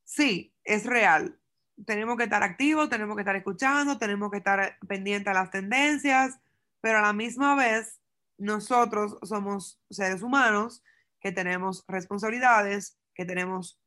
sí, 0.03 0.53
es 0.63 0.85
real. 0.85 1.39
Tenemos 1.87 2.17
que 2.17 2.25
estar 2.25 2.43
activos, 2.43 2.87
tenemos 2.87 3.15
que 3.15 3.21
estar 3.21 3.35
escuchando, 3.35 3.97
tenemos 3.97 4.29
que 4.29 4.37
estar 4.37 4.77
pendientes 4.87 5.31
a 5.31 5.33
las 5.33 5.49
tendencias, 5.49 6.37
pero 6.81 6.99
a 6.99 7.01
la 7.01 7.13
misma 7.13 7.55
vez 7.55 7.99
nosotros 8.37 9.17
somos 9.23 9.81
seres 9.89 10.21
humanos 10.21 10.83
que 11.19 11.31
tenemos 11.31 11.83
responsabilidades, 11.87 12.97
que 13.15 13.25
tenemos 13.25 13.79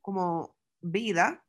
como 0.00 0.56
vida 0.80 1.44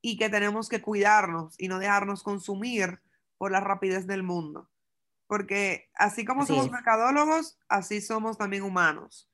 y 0.00 0.16
que 0.16 0.30
tenemos 0.30 0.68
que 0.68 0.80
cuidarnos 0.80 1.54
y 1.58 1.68
no 1.68 1.78
dejarnos 1.78 2.22
consumir 2.22 3.00
por 3.36 3.52
la 3.52 3.60
rapidez 3.60 4.06
del 4.06 4.22
mundo. 4.22 4.70
Porque 5.26 5.90
así 5.94 6.24
como 6.24 6.42
Así 6.42 6.52
somos 6.52 6.66
es. 6.66 6.72
mercadólogos, 6.72 7.58
así 7.68 8.00
somos 8.00 8.38
también 8.38 8.62
humanos. 8.62 9.30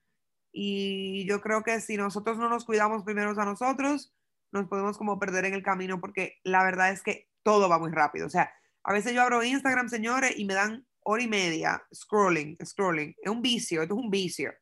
Y 0.53 1.27
yo 1.29 1.41
creo 1.41 1.63
que 1.63 1.81
si 1.81 1.97
nosotros 1.97 2.39
no 2.39 2.49
nos 2.49 2.65
cuidamos 2.65 3.05
primero 3.05 3.31
a 3.31 3.45
nosotros, 3.45 4.15
nos 4.53 4.67
podemos 4.69 4.99
como 4.99 5.19
perder 5.19 5.45
en 5.45 5.55
el 5.55 5.63
camino 5.63 6.01
porque 6.01 6.39
la 6.43 6.65
verdad 6.65 6.91
es 6.91 7.03
que 7.03 7.29
todo 7.43 7.69
va 7.69 7.79
muy 7.79 7.93
rápido. 7.93 8.27
O 8.27 8.31
sea, 8.31 8.53
a 8.83 8.93
veces 8.93 9.13
yo 9.13 9.23
abro 9.23 9.43
Instagram, 9.43 9.89
señores, 9.89 10.39
y 10.39 10.45
me 10.45 10.55
dan 10.55 10.87
hora 11.09 11.23
y 11.23 11.29
media 11.29 11.83
scrolling, 11.95 12.57
scrolling. 12.65 13.15
Es 13.23 13.31
un 13.31 13.41
vicio, 13.41 13.83
esto 13.83 13.95
es 13.95 14.01
un 14.01 14.11
vicio. 14.11 14.53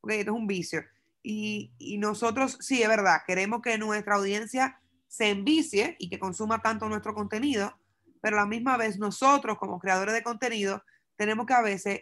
Ok, 0.00 0.10
esto 0.10 0.32
es 0.32 0.36
un 0.36 0.46
vicio. 0.46 0.84
Y, 1.22 1.72
y 1.78 1.98
nosotros, 1.98 2.58
sí, 2.60 2.82
es 2.82 2.88
verdad, 2.88 3.22
queremos 3.26 3.62
que 3.62 3.78
nuestra 3.78 4.16
audiencia 4.16 4.80
se 5.06 5.30
envicie 5.30 5.96
y 5.98 6.08
que 6.08 6.18
consuma 6.18 6.60
tanto 6.60 6.88
nuestro 6.88 7.14
contenido, 7.14 7.72
pero 8.20 8.36
la 8.36 8.46
misma 8.46 8.76
vez 8.76 8.98
nosotros 8.98 9.58
como 9.58 9.78
creadores 9.78 10.14
de 10.14 10.24
contenido 10.24 10.82
tenemos 11.16 11.46
que 11.46 11.54
a 11.54 11.62
veces, 11.62 12.00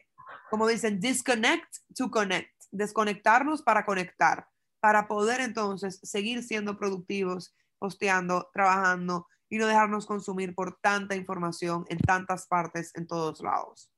como 0.51 0.67
dicen, 0.67 0.99
disconnect 0.99 1.77
to 1.95 2.11
connect, 2.11 2.53
desconectarnos 2.73 3.63
para 3.63 3.85
conectar, 3.85 4.49
para 4.81 5.07
poder 5.07 5.43
entonces 5.43 6.01
seguir 6.03 6.43
siendo 6.43 6.79
productivos, 6.79 7.55
posteando, 7.79 8.49
trabajando 8.55 9.27
y 9.55 9.59
no 9.59 9.69
dejarnos 9.69 10.05
consumir 10.05 10.53
por 10.53 10.79
tanta 10.81 11.15
información 11.15 11.85
en 11.89 11.99
tantas 11.99 12.49
partes, 12.49 12.91
en 12.97 13.07
todos 13.07 13.41
lados. 13.41 13.89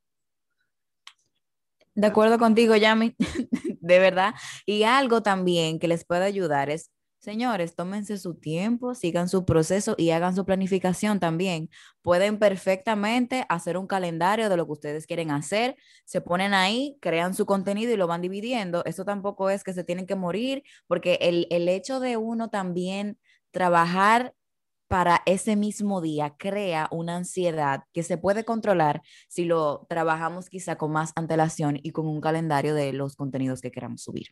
De 1.94 2.06
acuerdo 2.06 2.38
contigo, 2.38 2.76
Yami, 2.76 3.16
de 3.80 3.98
verdad. 3.98 4.34
Y 4.66 4.82
algo 4.82 5.22
también 5.22 5.78
que 5.78 5.88
les 5.88 6.04
puede 6.04 6.26
ayudar 6.26 6.68
es, 6.68 6.90
señores, 7.20 7.74
tómense 7.74 8.18
su 8.18 8.34
tiempo, 8.34 8.94
sigan 8.94 9.30
su 9.30 9.46
proceso 9.46 9.94
y 9.96 10.10
hagan 10.10 10.36
su 10.36 10.44
planificación 10.44 11.20
también. 11.20 11.70
Pueden 12.02 12.38
perfectamente 12.38 13.46
hacer 13.48 13.78
un 13.78 13.86
calendario 13.86 14.50
de 14.50 14.58
lo 14.58 14.66
que 14.66 14.72
ustedes 14.72 15.06
quieren 15.06 15.30
hacer, 15.30 15.74
se 16.04 16.20
ponen 16.20 16.52
ahí, 16.52 16.98
crean 17.00 17.32
su 17.32 17.46
contenido 17.46 17.94
y 17.94 17.96
lo 17.96 18.06
van 18.06 18.20
dividiendo. 18.20 18.84
Eso 18.84 19.06
tampoco 19.06 19.48
es 19.48 19.64
que 19.64 19.72
se 19.72 19.84
tienen 19.84 20.06
que 20.06 20.16
morir, 20.16 20.64
porque 20.86 21.16
el, 21.22 21.46
el 21.48 21.66
hecho 21.70 21.98
de 21.98 22.18
uno 22.18 22.50
también 22.50 23.18
trabajar 23.52 24.34
para 24.88 25.22
ese 25.27 25.57
mismo 25.57 26.01
día 26.01 26.37
crea 26.38 26.88
una 26.90 27.16
ansiedad 27.16 27.85
que 27.92 28.03
se 28.03 28.18
puede 28.18 28.44
controlar 28.44 29.03
si 29.29 29.44
lo 29.44 29.87
trabajamos 29.88 30.49
quizá 30.49 30.77
con 30.77 30.92
más 30.92 31.12
antelación 31.16 31.79
y 31.83 31.90
con 31.90 32.07
un 32.07 32.20
calendario 32.20 32.75
de 32.75 32.92
los 32.92 33.16
contenidos 33.16 33.61
que 33.61 33.70
queramos 33.70 34.03
subir. 34.03 34.29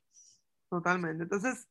Totalmente. 0.71 1.25
Entonces, 1.25 1.69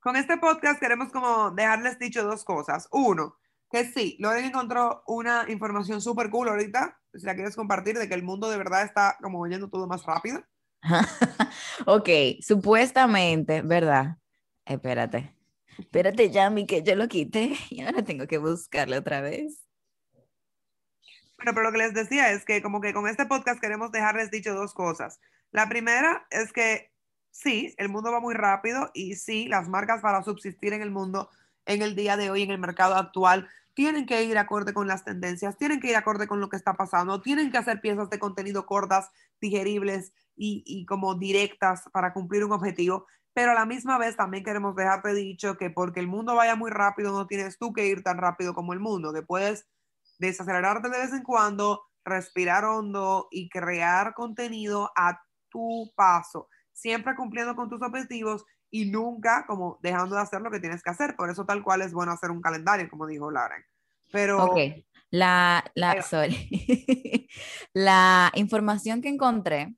con 0.00 0.16
este 0.16 0.38
podcast 0.38 0.78
queremos 0.80 1.10
como 1.10 1.50
dejarles 1.50 1.98
dicho 1.98 2.24
dos 2.24 2.44
cosas. 2.44 2.88
Uno, 2.92 3.36
Que 3.70 3.84
sí, 3.84 4.16
Loren 4.20 4.44
encontró 4.44 5.02
una 5.06 5.44
información 5.48 6.00
súper 6.00 6.30
cool 6.30 6.48
ahorita, 6.48 6.98
si 7.14 7.26
la 7.26 7.34
quieres 7.34 7.56
compartir, 7.56 7.98
de 7.98 8.08
que 8.08 8.14
el 8.14 8.22
mundo 8.22 8.48
de 8.48 8.56
verdad 8.56 8.84
está 8.84 9.16
como 9.20 9.46
yendo 9.46 9.68
todo 9.68 9.88
más 9.88 10.04
rápido. 10.04 10.42
ok, 11.86 12.08
supuestamente, 12.40 13.62
¿verdad? 13.62 14.18
Espérate. 14.64 15.35
Espérate, 15.78 16.30
Yami, 16.30 16.66
que 16.66 16.82
yo 16.82 16.94
lo 16.96 17.08
quité 17.08 17.52
y 17.70 17.82
ahora 17.82 18.04
tengo 18.04 18.26
que 18.26 18.38
buscarle 18.38 18.98
otra 18.98 19.20
vez. 19.20 19.66
Bueno, 21.36 21.52
pero 21.54 21.62
lo 21.64 21.72
que 21.72 21.78
les 21.78 21.94
decía 21.94 22.32
es 22.32 22.44
que 22.44 22.62
como 22.62 22.80
que 22.80 22.94
con 22.94 23.06
este 23.08 23.26
podcast 23.26 23.60
queremos 23.60 23.92
dejarles 23.92 24.30
dicho 24.30 24.54
dos 24.54 24.72
cosas. 24.72 25.20
La 25.50 25.68
primera 25.68 26.26
es 26.30 26.52
que 26.52 26.90
sí, 27.30 27.74
el 27.76 27.90
mundo 27.90 28.10
va 28.10 28.20
muy 28.20 28.34
rápido 28.34 28.90
y 28.94 29.16
sí, 29.16 29.46
las 29.46 29.68
marcas 29.68 30.00
para 30.00 30.22
subsistir 30.22 30.72
en 30.72 30.82
el 30.82 30.90
mundo 30.90 31.28
en 31.66 31.82
el 31.82 31.94
día 31.94 32.16
de 32.16 32.30
hoy, 32.30 32.42
en 32.42 32.50
el 32.50 32.58
mercado 32.58 32.94
actual, 32.94 33.48
tienen 33.74 34.06
que 34.06 34.22
ir 34.24 34.38
acorde 34.38 34.72
con 34.72 34.88
las 34.88 35.04
tendencias, 35.04 35.58
tienen 35.58 35.80
que 35.80 35.90
ir 35.90 35.96
acorde 35.96 36.26
con 36.26 36.40
lo 36.40 36.48
que 36.48 36.56
está 36.56 36.74
pasando, 36.74 37.20
tienen 37.20 37.50
que 37.50 37.58
hacer 37.58 37.82
piezas 37.82 38.08
de 38.08 38.18
contenido 38.18 38.64
cortas, 38.64 39.10
digeribles 39.38 40.12
y, 40.34 40.62
y 40.64 40.86
como 40.86 41.14
directas 41.16 41.82
para 41.92 42.14
cumplir 42.14 42.44
un 42.44 42.52
objetivo. 42.52 43.06
Pero 43.36 43.50
a 43.50 43.54
la 43.54 43.66
misma 43.66 43.98
vez 43.98 44.16
también 44.16 44.42
queremos 44.42 44.74
dejarte 44.74 45.12
dicho 45.12 45.58
que 45.58 45.68
porque 45.68 46.00
el 46.00 46.06
mundo 46.06 46.34
vaya 46.34 46.56
muy 46.56 46.70
rápido, 46.70 47.12
no 47.12 47.26
tienes 47.26 47.58
tú 47.58 47.74
que 47.74 47.86
ir 47.86 48.02
tan 48.02 48.16
rápido 48.16 48.54
como 48.54 48.72
el 48.72 48.80
mundo, 48.80 49.12
que 49.12 49.20
puedes 49.20 49.68
desacelerarte 50.18 50.88
de 50.88 50.98
vez 50.98 51.12
en 51.12 51.22
cuando, 51.22 51.84
respirar 52.02 52.64
hondo 52.64 53.28
y 53.30 53.50
crear 53.50 54.14
contenido 54.14 54.90
a 54.96 55.20
tu 55.50 55.92
paso, 55.94 56.48
siempre 56.72 57.14
cumpliendo 57.14 57.54
con 57.54 57.68
tus 57.68 57.82
objetivos 57.82 58.46
y 58.70 58.90
nunca 58.90 59.44
como 59.46 59.78
dejando 59.82 60.16
de 60.16 60.22
hacer 60.22 60.40
lo 60.40 60.50
que 60.50 60.60
tienes 60.60 60.82
que 60.82 60.88
hacer. 60.88 61.14
Por 61.14 61.28
eso 61.28 61.44
tal 61.44 61.62
cual 61.62 61.82
es 61.82 61.92
bueno 61.92 62.12
hacer 62.12 62.30
un 62.30 62.40
calendario, 62.40 62.88
como 62.88 63.06
dijo 63.06 63.30
Lauren. 63.30 63.62
Pero... 64.12 64.44
Ok, 64.46 64.58
la, 65.10 65.62
la, 65.74 66.00
sorry. 66.00 67.28
la 67.74 68.32
información 68.34 69.02
que 69.02 69.10
encontré, 69.10 69.76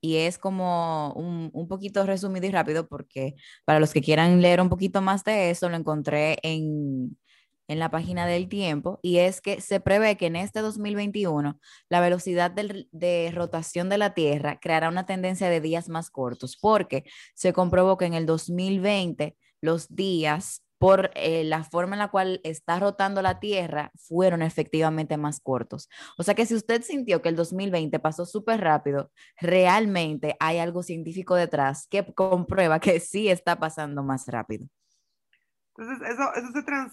y 0.00 0.16
es 0.16 0.38
como 0.38 1.12
un, 1.14 1.50
un, 1.52 1.68
poquito 1.68 2.04
resumido 2.06 2.46
y 2.46 2.50
rápido, 2.50 2.88
porque 2.88 3.34
para 3.64 3.80
los 3.80 3.92
que 3.92 4.02
quieran 4.02 4.40
leer 4.42 4.60
un 4.60 4.68
poquito 4.68 5.02
más 5.02 5.24
de 5.24 5.50
eso, 5.50 5.68
lo 5.68 5.76
encontré 5.76 6.38
en 6.42 7.16
en 7.68 7.78
la 7.78 7.90
página 7.90 8.26
del 8.26 8.48
tiempo 8.48 9.00
y 9.02 9.18
es 9.18 9.40
que 9.40 9.60
se 9.60 9.80
prevé 9.80 10.16
que 10.16 10.26
en 10.26 10.36
este 10.36 10.60
2021 10.60 11.58
la 11.88 12.00
velocidad 12.00 12.50
de 12.50 13.32
rotación 13.34 13.88
de 13.88 13.98
la 13.98 14.14
Tierra 14.14 14.58
creará 14.60 14.88
una 14.88 15.06
tendencia 15.06 15.48
de 15.50 15.60
días 15.60 15.88
más 15.88 16.10
cortos 16.10 16.56
porque 16.56 17.04
se 17.34 17.52
comprobó 17.52 17.96
que 17.96 18.06
en 18.06 18.14
el 18.14 18.26
2020 18.26 19.36
los 19.60 19.94
días 19.94 20.62
por 20.78 21.10
eh, 21.14 21.44
la 21.44 21.64
forma 21.64 21.94
en 21.94 22.00
la 22.00 22.08
cual 22.08 22.40
está 22.44 22.78
rotando 22.78 23.22
la 23.22 23.40
Tierra 23.40 23.90
fueron 23.96 24.42
efectivamente 24.42 25.16
más 25.16 25.40
cortos. 25.40 25.88
O 26.18 26.22
sea 26.22 26.34
que 26.34 26.46
si 26.46 26.54
usted 26.54 26.82
sintió 26.82 27.22
que 27.22 27.28
el 27.28 27.36
2020 27.36 27.98
pasó 27.98 28.26
súper 28.26 28.60
rápido, 28.60 29.10
realmente 29.40 30.36
hay 30.40 30.58
algo 30.58 30.82
científico 30.82 31.34
detrás 31.34 31.86
que 31.88 32.14
comprueba 32.14 32.80
que 32.80 33.00
sí 33.00 33.28
está 33.28 33.58
pasando 33.58 34.02
más 34.02 34.26
rápido. 34.26 34.66
Entonces, 35.76 36.08
eso, 36.08 36.34
eso 36.34 36.52
se, 36.52 36.62
trans, 36.62 36.92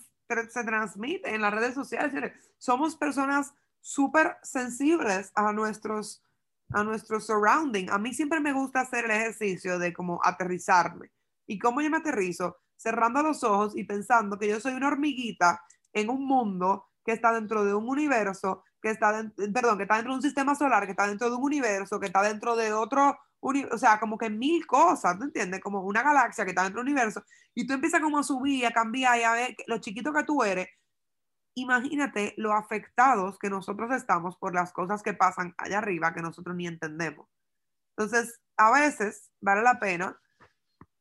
se 0.49 0.63
transmite 0.63 1.33
en 1.33 1.41
las 1.41 1.53
redes 1.53 1.73
sociales. 1.73 2.33
Somos 2.57 2.95
personas 2.95 3.53
súper 3.81 4.37
sensibles 4.43 5.31
a 5.35 5.51
nuestros, 5.53 6.23
a 6.71 6.83
nuestros 6.83 7.25
surrounding. 7.25 7.89
A 7.89 7.97
mí 7.97 8.13
siempre 8.13 8.39
me 8.39 8.53
gusta 8.53 8.81
hacer 8.81 9.05
el 9.05 9.11
ejercicio 9.11 9.79
de 9.79 9.93
como 9.93 10.19
aterrizarme. 10.23 11.11
¿Y 11.45 11.59
cómo 11.59 11.81
yo 11.81 11.89
me 11.89 11.97
aterrizo? 11.97 12.57
Cerrando 12.75 13.23
los 13.23 13.43
ojos 13.43 13.75
y 13.75 13.83
pensando 13.83 14.37
que 14.37 14.47
yo 14.47 14.59
soy 14.59 14.73
una 14.73 14.87
hormiguita 14.87 15.61
en 15.93 16.09
un 16.09 16.25
mundo 16.25 16.85
que 17.05 17.11
está 17.11 17.31
dentro 17.33 17.63
de 17.65 17.73
un 17.73 17.87
universo, 17.87 18.63
que 18.81 18.89
está, 18.89 19.11
perdón, 19.53 19.77
que 19.77 19.83
está 19.83 19.95
dentro 19.95 20.13
de 20.13 20.17
un 20.17 20.21
sistema 20.21 20.55
solar, 20.55 20.85
que 20.85 20.91
está 20.91 21.07
dentro 21.07 21.29
de 21.29 21.35
un 21.35 21.43
universo, 21.43 21.99
que 21.99 22.07
está 22.07 22.21
dentro 22.21 22.55
de 22.55 22.73
otro 22.73 23.17
o 23.71 23.77
sea, 23.77 23.99
como 23.99 24.17
que 24.17 24.29
mil 24.29 24.65
cosas, 24.65 25.17
¿tú 25.17 25.25
entiendes? 25.25 25.59
Como 25.61 25.81
una 25.81 26.01
galaxia 26.01 26.45
que 26.45 26.51
está 26.51 26.63
dentro 26.63 26.81
del 26.81 26.91
universo, 26.91 27.23
y 27.53 27.67
tú 27.67 27.73
empiezas 27.73 28.01
como 28.01 28.19
a 28.19 28.23
subir, 28.23 28.65
a 28.65 28.71
cambiar 28.71 29.19
y 29.19 29.23
a 29.23 29.33
ver 29.33 29.55
lo 29.67 29.79
chiquito 29.79 30.13
que 30.13 30.23
tú 30.23 30.43
eres. 30.43 30.67
Imagínate 31.55 32.33
lo 32.37 32.53
afectados 32.53 33.37
que 33.37 33.49
nosotros 33.49 33.91
estamos 33.91 34.37
por 34.37 34.55
las 34.55 34.71
cosas 34.71 35.03
que 35.03 35.13
pasan 35.13 35.53
allá 35.57 35.79
arriba 35.79 36.13
que 36.13 36.21
nosotros 36.21 36.55
ni 36.55 36.67
entendemos. 36.67 37.27
Entonces, 37.95 38.39
a 38.57 38.71
veces 38.71 39.29
vale 39.39 39.61
la 39.61 39.79
pena 39.79 40.17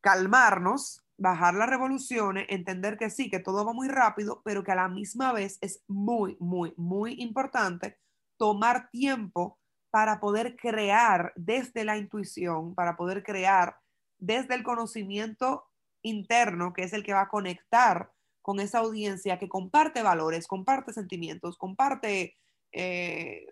calmarnos, 0.00 1.04
bajar 1.18 1.54
las 1.54 1.68
revoluciones, 1.68 2.46
entender 2.48 2.96
que 2.98 3.10
sí, 3.10 3.30
que 3.30 3.38
todo 3.38 3.64
va 3.64 3.72
muy 3.72 3.88
rápido, 3.88 4.42
pero 4.44 4.64
que 4.64 4.72
a 4.72 4.76
la 4.76 4.88
misma 4.88 5.32
vez 5.32 5.58
es 5.60 5.82
muy, 5.88 6.36
muy, 6.40 6.74
muy 6.76 7.14
importante 7.20 7.98
tomar 8.36 8.90
tiempo 8.90 9.58
para 9.90 10.20
poder 10.20 10.56
crear 10.56 11.32
desde 11.36 11.84
la 11.84 11.98
intuición, 11.98 12.74
para 12.74 12.96
poder 12.96 13.22
crear 13.22 13.76
desde 14.18 14.54
el 14.54 14.62
conocimiento 14.62 15.64
interno, 16.02 16.72
que 16.72 16.84
es 16.84 16.92
el 16.92 17.04
que 17.04 17.12
va 17.12 17.22
a 17.22 17.28
conectar 17.28 18.10
con 18.40 18.58
esa 18.58 18.78
audiencia 18.78 19.38
que 19.38 19.48
comparte 19.48 20.02
valores, 20.02 20.46
comparte 20.46 20.92
sentimientos, 20.92 21.56
comparte 21.56 22.36
eh, 22.72 23.46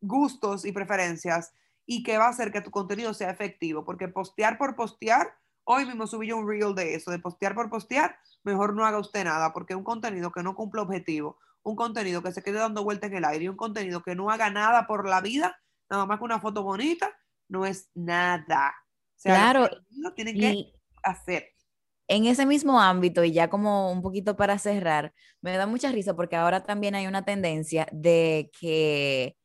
gustos 0.00 0.64
y 0.64 0.72
preferencias 0.72 1.52
y 1.86 2.02
que 2.02 2.18
va 2.18 2.26
a 2.26 2.30
hacer 2.30 2.50
que 2.50 2.60
tu 2.60 2.70
contenido 2.70 3.14
sea 3.14 3.30
efectivo, 3.30 3.84
porque 3.84 4.08
postear 4.08 4.58
por 4.58 4.74
postear, 4.74 5.34
hoy 5.66 5.84
mismo 5.84 6.06
subí 6.06 6.28
yo 6.28 6.36
un 6.38 6.48
reel 6.48 6.74
de 6.74 6.94
eso, 6.94 7.10
de 7.10 7.18
postear 7.18 7.54
por 7.54 7.68
postear, 7.68 8.16
mejor 8.44 8.74
no 8.74 8.86
haga 8.86 8.98
usted 8.98 9.24
nada, 9.24 9.52
porque 9.52 9.74
un 9.74 9.84
contenido 9.84 10.30
que 10.30 10.42
no 10.42 10.54
cumple 10.54 10.80
objetivo, 10.80 11.38
un 11.62 11.76
contenido 11.76 12.22
que 12.22 12.32
se 12.32 12.42
quede 12.42 12.58
dando 12.58 12.84
vuelta 12.84 13.08
en 13.08 13.14
el 13.14 13.24
aire 13.24 13.44
y 13.44 13.48
un 13.48 13.56
contenido 13.56 14.02
que 14.02 14.14
no 14.14 14.30
haga 14.30 14.48
nada 14.50 14.86
por 14.86 15.08
la 15.08 15.20
vida, 15.20 15.60
nada 15.90 16.06
más 16.06 16.18
que 16.18 16.24
una 16.24 16.40
foto 16.40 16.62
bonita, 16.62 17.10
no 17.48 17.66
es 17.66 17.90
nada. 17.94 18.74
O 19.16 19.18
sea, 19.18 19.34
claro. 19.34 19.68
Tienen 20.14 20.38
que 20.38 20.72
hacer. 21.02 21.48
En 22.08 22.26
ese 22.26 22.46
mismo 22.46 22.80
ámbito, 22.80 23.24
y 23.24 23.32
ya 23.32 23.50
como 23.50 23.90
un 23.90 24.00
poquito 24.00 24.36
para 24.36 24.58
cerrar, 24.58 25.12
me 25.40 25.56
da 25.56 25.66
mucha 25.66 25.90
risa 25.90 26.14
porque 26.14 26.36
ahora 26.36 26.62
también 26.62 26.94
hay 26.94 27.08
una 27.08 27.24
tendencia 27.24 27.88
de 27.90 28.50
que 28.58 29.36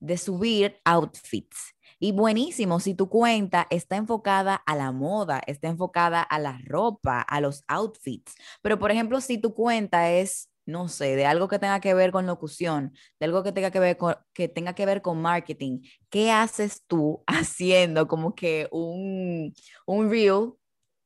de 0.00 0.16
subir 0.16 0.80
outfits. 0.84 1.75
Y 1.98 2.12
buenísimo, 2.12 2.80
si 2.80 2.94
tu 2.94 3.08
cuenta 3.08 3.66
está 3.70 3.96
enfocada 3.96 4.54
a 4.54 4.76
la 4.76 4.92
moda, 4.92 5.40
está 5.46 5.68
enfocada 5.68 6.22
a 6.22 6.38
la 6.38 6.60
ropa, 6.64 7.20
a 7.22 7.40
los 7.40 7.64
outfits. 7.68 8.34
Pero, 8.62 8.78
por 8.78 8.90
ejemplo, 8.90 9.20
si 9.20 9.38
tu 9.38 9.54
cuenta 9.54 10.10
es 10.12 10.50
no 10.66 10.88
sé, 10.88 11.16
de 11.16 11.26
algo 11.26 11.48
que 11.48 11.58
tenga 11.60 11.80
que 11.80 11.94
ver 11.94 12.10
con 12.10 12.26
locución, 12.26 12.92
de 13.20 13.26
algo 13.26 13.42
que 13.42 13.52
tenga 13.52 13.70
que 13.70 13.78
ver 13.78 13.96
con, 13.96 14.16
que 14.34 14.48
tenga 14.48 14.74
que 14.74 14.84
ver 14.84 15.00
con 15.00 15.22
marketing, 15.22 15.80
¿qué 16.10 16.32
haces 16.32 16.82
tú 16.86 17.22
haciendo 17.26 18.08
como 18.08 18.34
que 18.34 18.68
un, 18.72 19.54
un 19.86 20.10
reel 20.10 20.52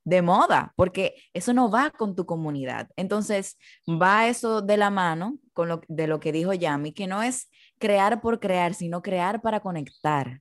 de 0.05 0.22
moda? 0.22 0.72
Porque 0.76 1.14
eso 1.35 1.53
no 1.53 1.70
va 1.70 1.90
con 1.90 2.16
tu 2.16 2.26
comunidad. 2.26 2.88
Entonces, 2.96 3.59
va 3.87 4.29
eso 4.29 4.62
de 4.62 4.76
la 4.79 4.90
mano 4.90 5.38
con 5.53 5.68
lo, 5.68 5.83
de 5.88 6.07
lo 6.07 6.20
que 6.20 6.33
dijo 6.33 6.55
Yami, 6.55 6.92
que 6.92 7.07
no 7.07 7.22
es 7.22 7.50
crear 7.79 8.20
por 8.22 8.40
crear, 8.40 8.74
sino 8.74 9.03
crear 9.03 9.42
para 9.42 9.61
conectar. 9.61 10.40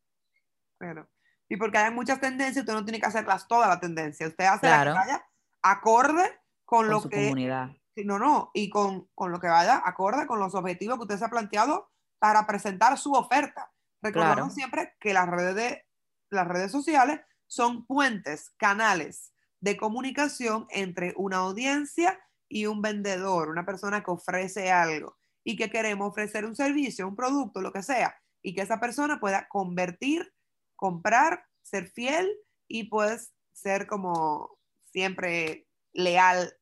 Pero, 0.80 1.08
y 1.48 1.58
porque 1.58 1.78
hay 1.78 1.94
muchas 1.94 2.20
tendencias, 2.20 2.64
usted 2.64 2.74
no 2.74 2.84
tiene 2.84 3.00
que 3.00 3.06
hacerlas 3.06 3.48
todas 3.48 3.70
las 3.70 3.80
tendencias. 3.80 4.32
Usted 4.32 4.46
hace 4.46 4.68
la 4.68 4.84
que 4.84 4.90
vaya 4.90 5.26
acorde 5.62 6.40
con, 6.66 6.90
lo 6.90 7.02
su 7.02 7.10
que 7.10 7.26
comunidad 7.26 7.70
no, 8.04 8.20
no, 8.20 8.52
y 8.54 8.70
con, 8.70 9.10
lo 9.18 9.40
que 9.40 9.48
vaya 9.48 9.82
acorde 9.84 10.28
con 10.28 10.40
los 10.40 10.56
objetivos 10.56 10.98
que 10.98 11.04
usted 11.04 11.18
se 11.18 11.26
ha 11.26 11.30
planteado 11.30 11.90
para 12.20 12.46
presentar 12.46 12.98
su 12.98 13.14
oferta. 13.14 13.72
Recordemos 14.02 14.54
siempre 14.54 14.94
que 15.00 15.14
las 15.14 15.28
redes, 15.28 15.56
de, 15.56 15.86
las 16.30 16.48
redes 16.48 16.72
sociales 16.72 17.22
son 17.48 17.86
puentes, 17.86 18.52
canales 18.58 19.34
de 19.60 19.76
comunicación 19.76 20.68
entre 20.70 21.14
una 21.18 21.38
audiencia 21.38 22.20
y 22.48 22.66
un 22.66 22.82
vendedor, 22.82 23.50
una 23.50 23.66
persona 23.66 24.04
que 24.04 24.12
ofrece 24.12 24.72
algo 24.72 25.18
y 25.44 25.58
que 25.58 25.70
queremos 25.70 26.10
ofrecer 26.10 26.46
un 26.46 26.56
servicio, 26.56 27.08
un 27.08 27.16
producto, 27.16 27.62
lo 27.62 27.74
que 27.74 27.84
sea, 27.84 28.16
y 28.42 28.54
que 28.54 28.62
esa 28.62 28.80
persona 28.80 29.20
pueda 29.20 29.48
convertir, 29.50 30.34
comprar, 30.80 31.46
ser 31.62 31.88
fiel 31.90 32.32
y 32.68 32.86
pues 32.86 33.34
ser 33.52 33.86
como 33.86 34.58
siempre 34.92 35.68
leal 35.92 36.54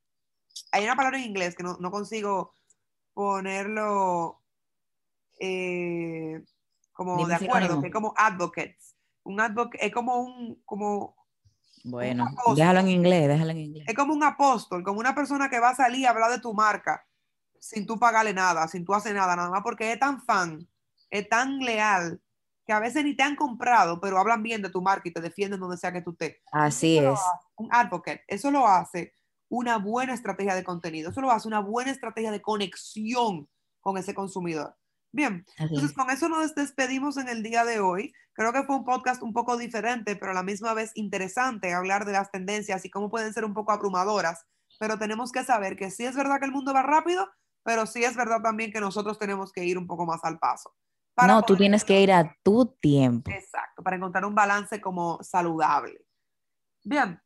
hay 0.71 0.84
una 0.84 0.95
palabra 0.95 1.19
en 1.19 1.25
inglés 1.25 1.56
que 1.56 1.63
no, 1.63 1.91
consigo 1.91 2.53
ponerlo 3.13 4.41
eh, 5.39 6.43
como 6.93 7.27
de 7.27 7.36
acuerdo, 7.36 7.80
que 7.80 7.88
es 7.88 7.93
como 7.93 8.13
advocates. 8.17 8.95
Un 9.23 9.39
advocate 9.39 9.86
es 9.86 9.93
como 9.93 10.17
un, 10.17 10.62
como 10.65 11.15
bueno, 11.84 12.25
déjalo 12.56 12.80
en 12.80 12.89
inglés, 12.89 13.27
déjalo 13.27 13.51
en 13.51 13.60
inglés. 13.60 13.86
Es 13.88 13.95
como 13.95 14.13
un 14.13 14.23
apóstol, 14.23 14.84
como 14.84 14.99
una 14.99 15.13
persona 15.13 15.49
que 15.49 15.60
va 15.60 15.69
a 15.69 15.75
salir 15.75 16.08
a 16.08 16.10
hablar 16.10 16.32
de 16.32 16.39
tu 16.39 16.53
marca 16.53 17.06
sin 17.60 17.86
tú 17.86 17.99
pagarle 17.99 18.34
nada, 18.34 18.67
sin 18.67 18.84
tú 18.86 18.93
hacer 18.93 19.15
nada, 19.15 19.36
nada 19.36 19.49
más 19.49 19.62
porque 19.63 19.91
es 19.91 19.99
tan 19.99 20.21
fan, 20.23 20.67
es 21.10 21.27
tan 21.30 21.60
leal, 21.60 22.21
que 22.67 22.73
a 22.73 22.80
veces 22.80 23.06
ni 23.06 23.15
te 23.15 23.23
han 23.23 23.38
comprado, 23.38 24.01
pero 24.01 24.19
hablan 24.19 24.43
bien 24.43 24.62
de 24.62 24.69
tu 24.69 24.82
marca 24.82 25.08
y 25.08 25.13
te 25.13 25.21
defienden 25.21 25.62
donde 25.62 25.77
sea 25.77 25.93
que 25.93 26.01
tú 26.01 26.12
estés. 26.12 26.38
Así 26.51 26.97
es. 26.97 27.19
Un 27.56 27.69
advocate, 27.71 28.23
eso 28.27 28.51
lo 28.51 28.67
hace 28.67 29.13
una 29.49 29.77
buena 29.77 30.13
estrategia 30.13 30.53
de 30.53 30.65
contenido. 30.65 31.10
Eso 31.10 31.21
lo 31.21 31.32
hace 31.32 31.47
una 31.47 31.62
buena 31.62 31.91
estrategia 31.91 32.32
de 32.32 32.41
conexión 32.41 33.47
con 33.80 33.97
ese 33.97 34.13
consumidor. 34.13 34.75
Bien, 35.13 35.45
Así 35.58 35.63
entonces 35.63 35.91
es. 35.91 35.95
con 35.95 36.10
eso 36.12 36.27
nos 36.27 36.53
despedimos 36.53 37.15
en 37.15 37.30
el 37.30 37.41
día 37.41 37.63
de 37.63 37.80
hoy. 37.80 38.12
Creo 38.34 38.51
que 38.51 38.63
fue 38.63 38.75
un 38.75 38.84
podcast 38.84 39.23
un 39.23 39.32
poco 39.32 39.56
diferente, 39.56 40.17
pero 40.17 40.32
a 40.32 40.36
la 40.36 40.43
misma 40.43 40.73
vez 40.73 40.91
interesante 40.95 41.73
hablar 41.73 42.06
de 42.06 42.12
las 42.12 42.30
tendencias 42.30 42.84
y 42.84 42.89
cómo 42.89 43.10
pueden 43.10 43.34
ser 43.34 43.45
un 43.45 43.53
poco 43.53 43.71
abrumadoras. 43.71 44.45
Pero 44.77 44.99
tenemos 44.99 45.32
que 45.32 45.45
saber 45.45 45.77
que 45.77 45.89
sí 45.89 46.03
es 46.03 46.15
verdad 46.15 46.39
que 46.39 46.45
el 46.45 46.51
mundo 46.51 46.73
va 46.73 46.84
rápido, 46.84 47.30
pero 47.63 47.86
sí 47.86 48.03
es 48.03 48.15
verdad 48.17 48.41
también 48.43 48.71
que 48.73 48.82
nosotros 48.82 49.17
tenemos 49.17 49.53
que 49.53 49.63
ir 49.65 49.77
un 49.77 49.88
poco 49.88 50.06
más 50.06 50.19
al 50.23 50.38
paso. 50.38 50.75
Para 51.17 51.34
No, 51.34 51.41
tú 51.41 51.58
tienes 51.58 51.84
que 51.84 51.99
ir 51.99 52.12
a 52.12 52.38
tu 52.43 52.77
tiempo. 52.80 53.32
Exacto, 53.32 53.82
para 53.82 53.95
encontrar 53.95 54.23
un 54.23 54.36
balance 54.36 54.80
como 54.80 55.17
saludable. 55.23 56.06
Bien. 56.84 57.19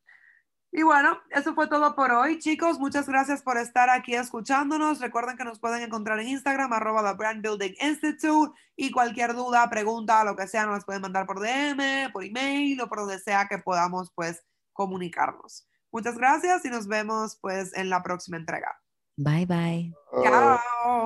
Y 0.70 0.82
bueno, 0.82 1.18
eso 1.28 1.54
fue 1.54 1.68
todo 1.68 1.94
por 1.94 2.10
hoy, 2.10 2.38
chicos. 2.38 2.78
Muchas 2.78 3.06
gracias 3.06 3.42
por 3.42 3.58
estar 3.58 3.90
aquí 3.90 4.14
escuchándonos. 4.14 4.98
Recuerden 4.98 5.36
que 5.36 5.44
nos 5.44 5.60
pueden 5.60 5.82
encontrar 5.82 6.18
en 6.20 6.28
Instagram, 6.28 6.72
arroba 6.72 7.02
The 7.10 7.18
Brand 7.18 7.42
Building 7.42 7.74
Institute. 7.82 8.58
Y 8.76 8.90
cualquier 8.92 9.34
duda, 9.34 9.68
pregunta, 9.68 10.24
lo 10.24 10.36
que 10.36 10.48
sea, 10.48 10.64
nos 10.64 10.76
las 10.76 10.84
pueden 10.86 11.02
mandar 11.02 11.26
por 11.26 11.40
DM, 11.40 12.10
por 12.14 12.24
email 12.24 12.80
o 12.80 12.88
por 12.88 13.00
donde 13.00 13.18
sea 13.18 13.46
que 13.46 13.58
podamos, 13.58 14.10
pues, 14.14 14.42
comunicarnos. 14.72 15.68
Muchas 15.92 16.16
gracias 16.16 16.64
y 16.64 16.70
nos 16.70 16.86
vemos, 16.88 17.36
pues, 17.42 17.76
en 17.76 17.90
la 17.90 18.02
próxima 18.02 18.38
entrega. 18.38 18.74
Bye 19.18 19.44
bye. 19.44 19.92
Chao. 20.24 21.02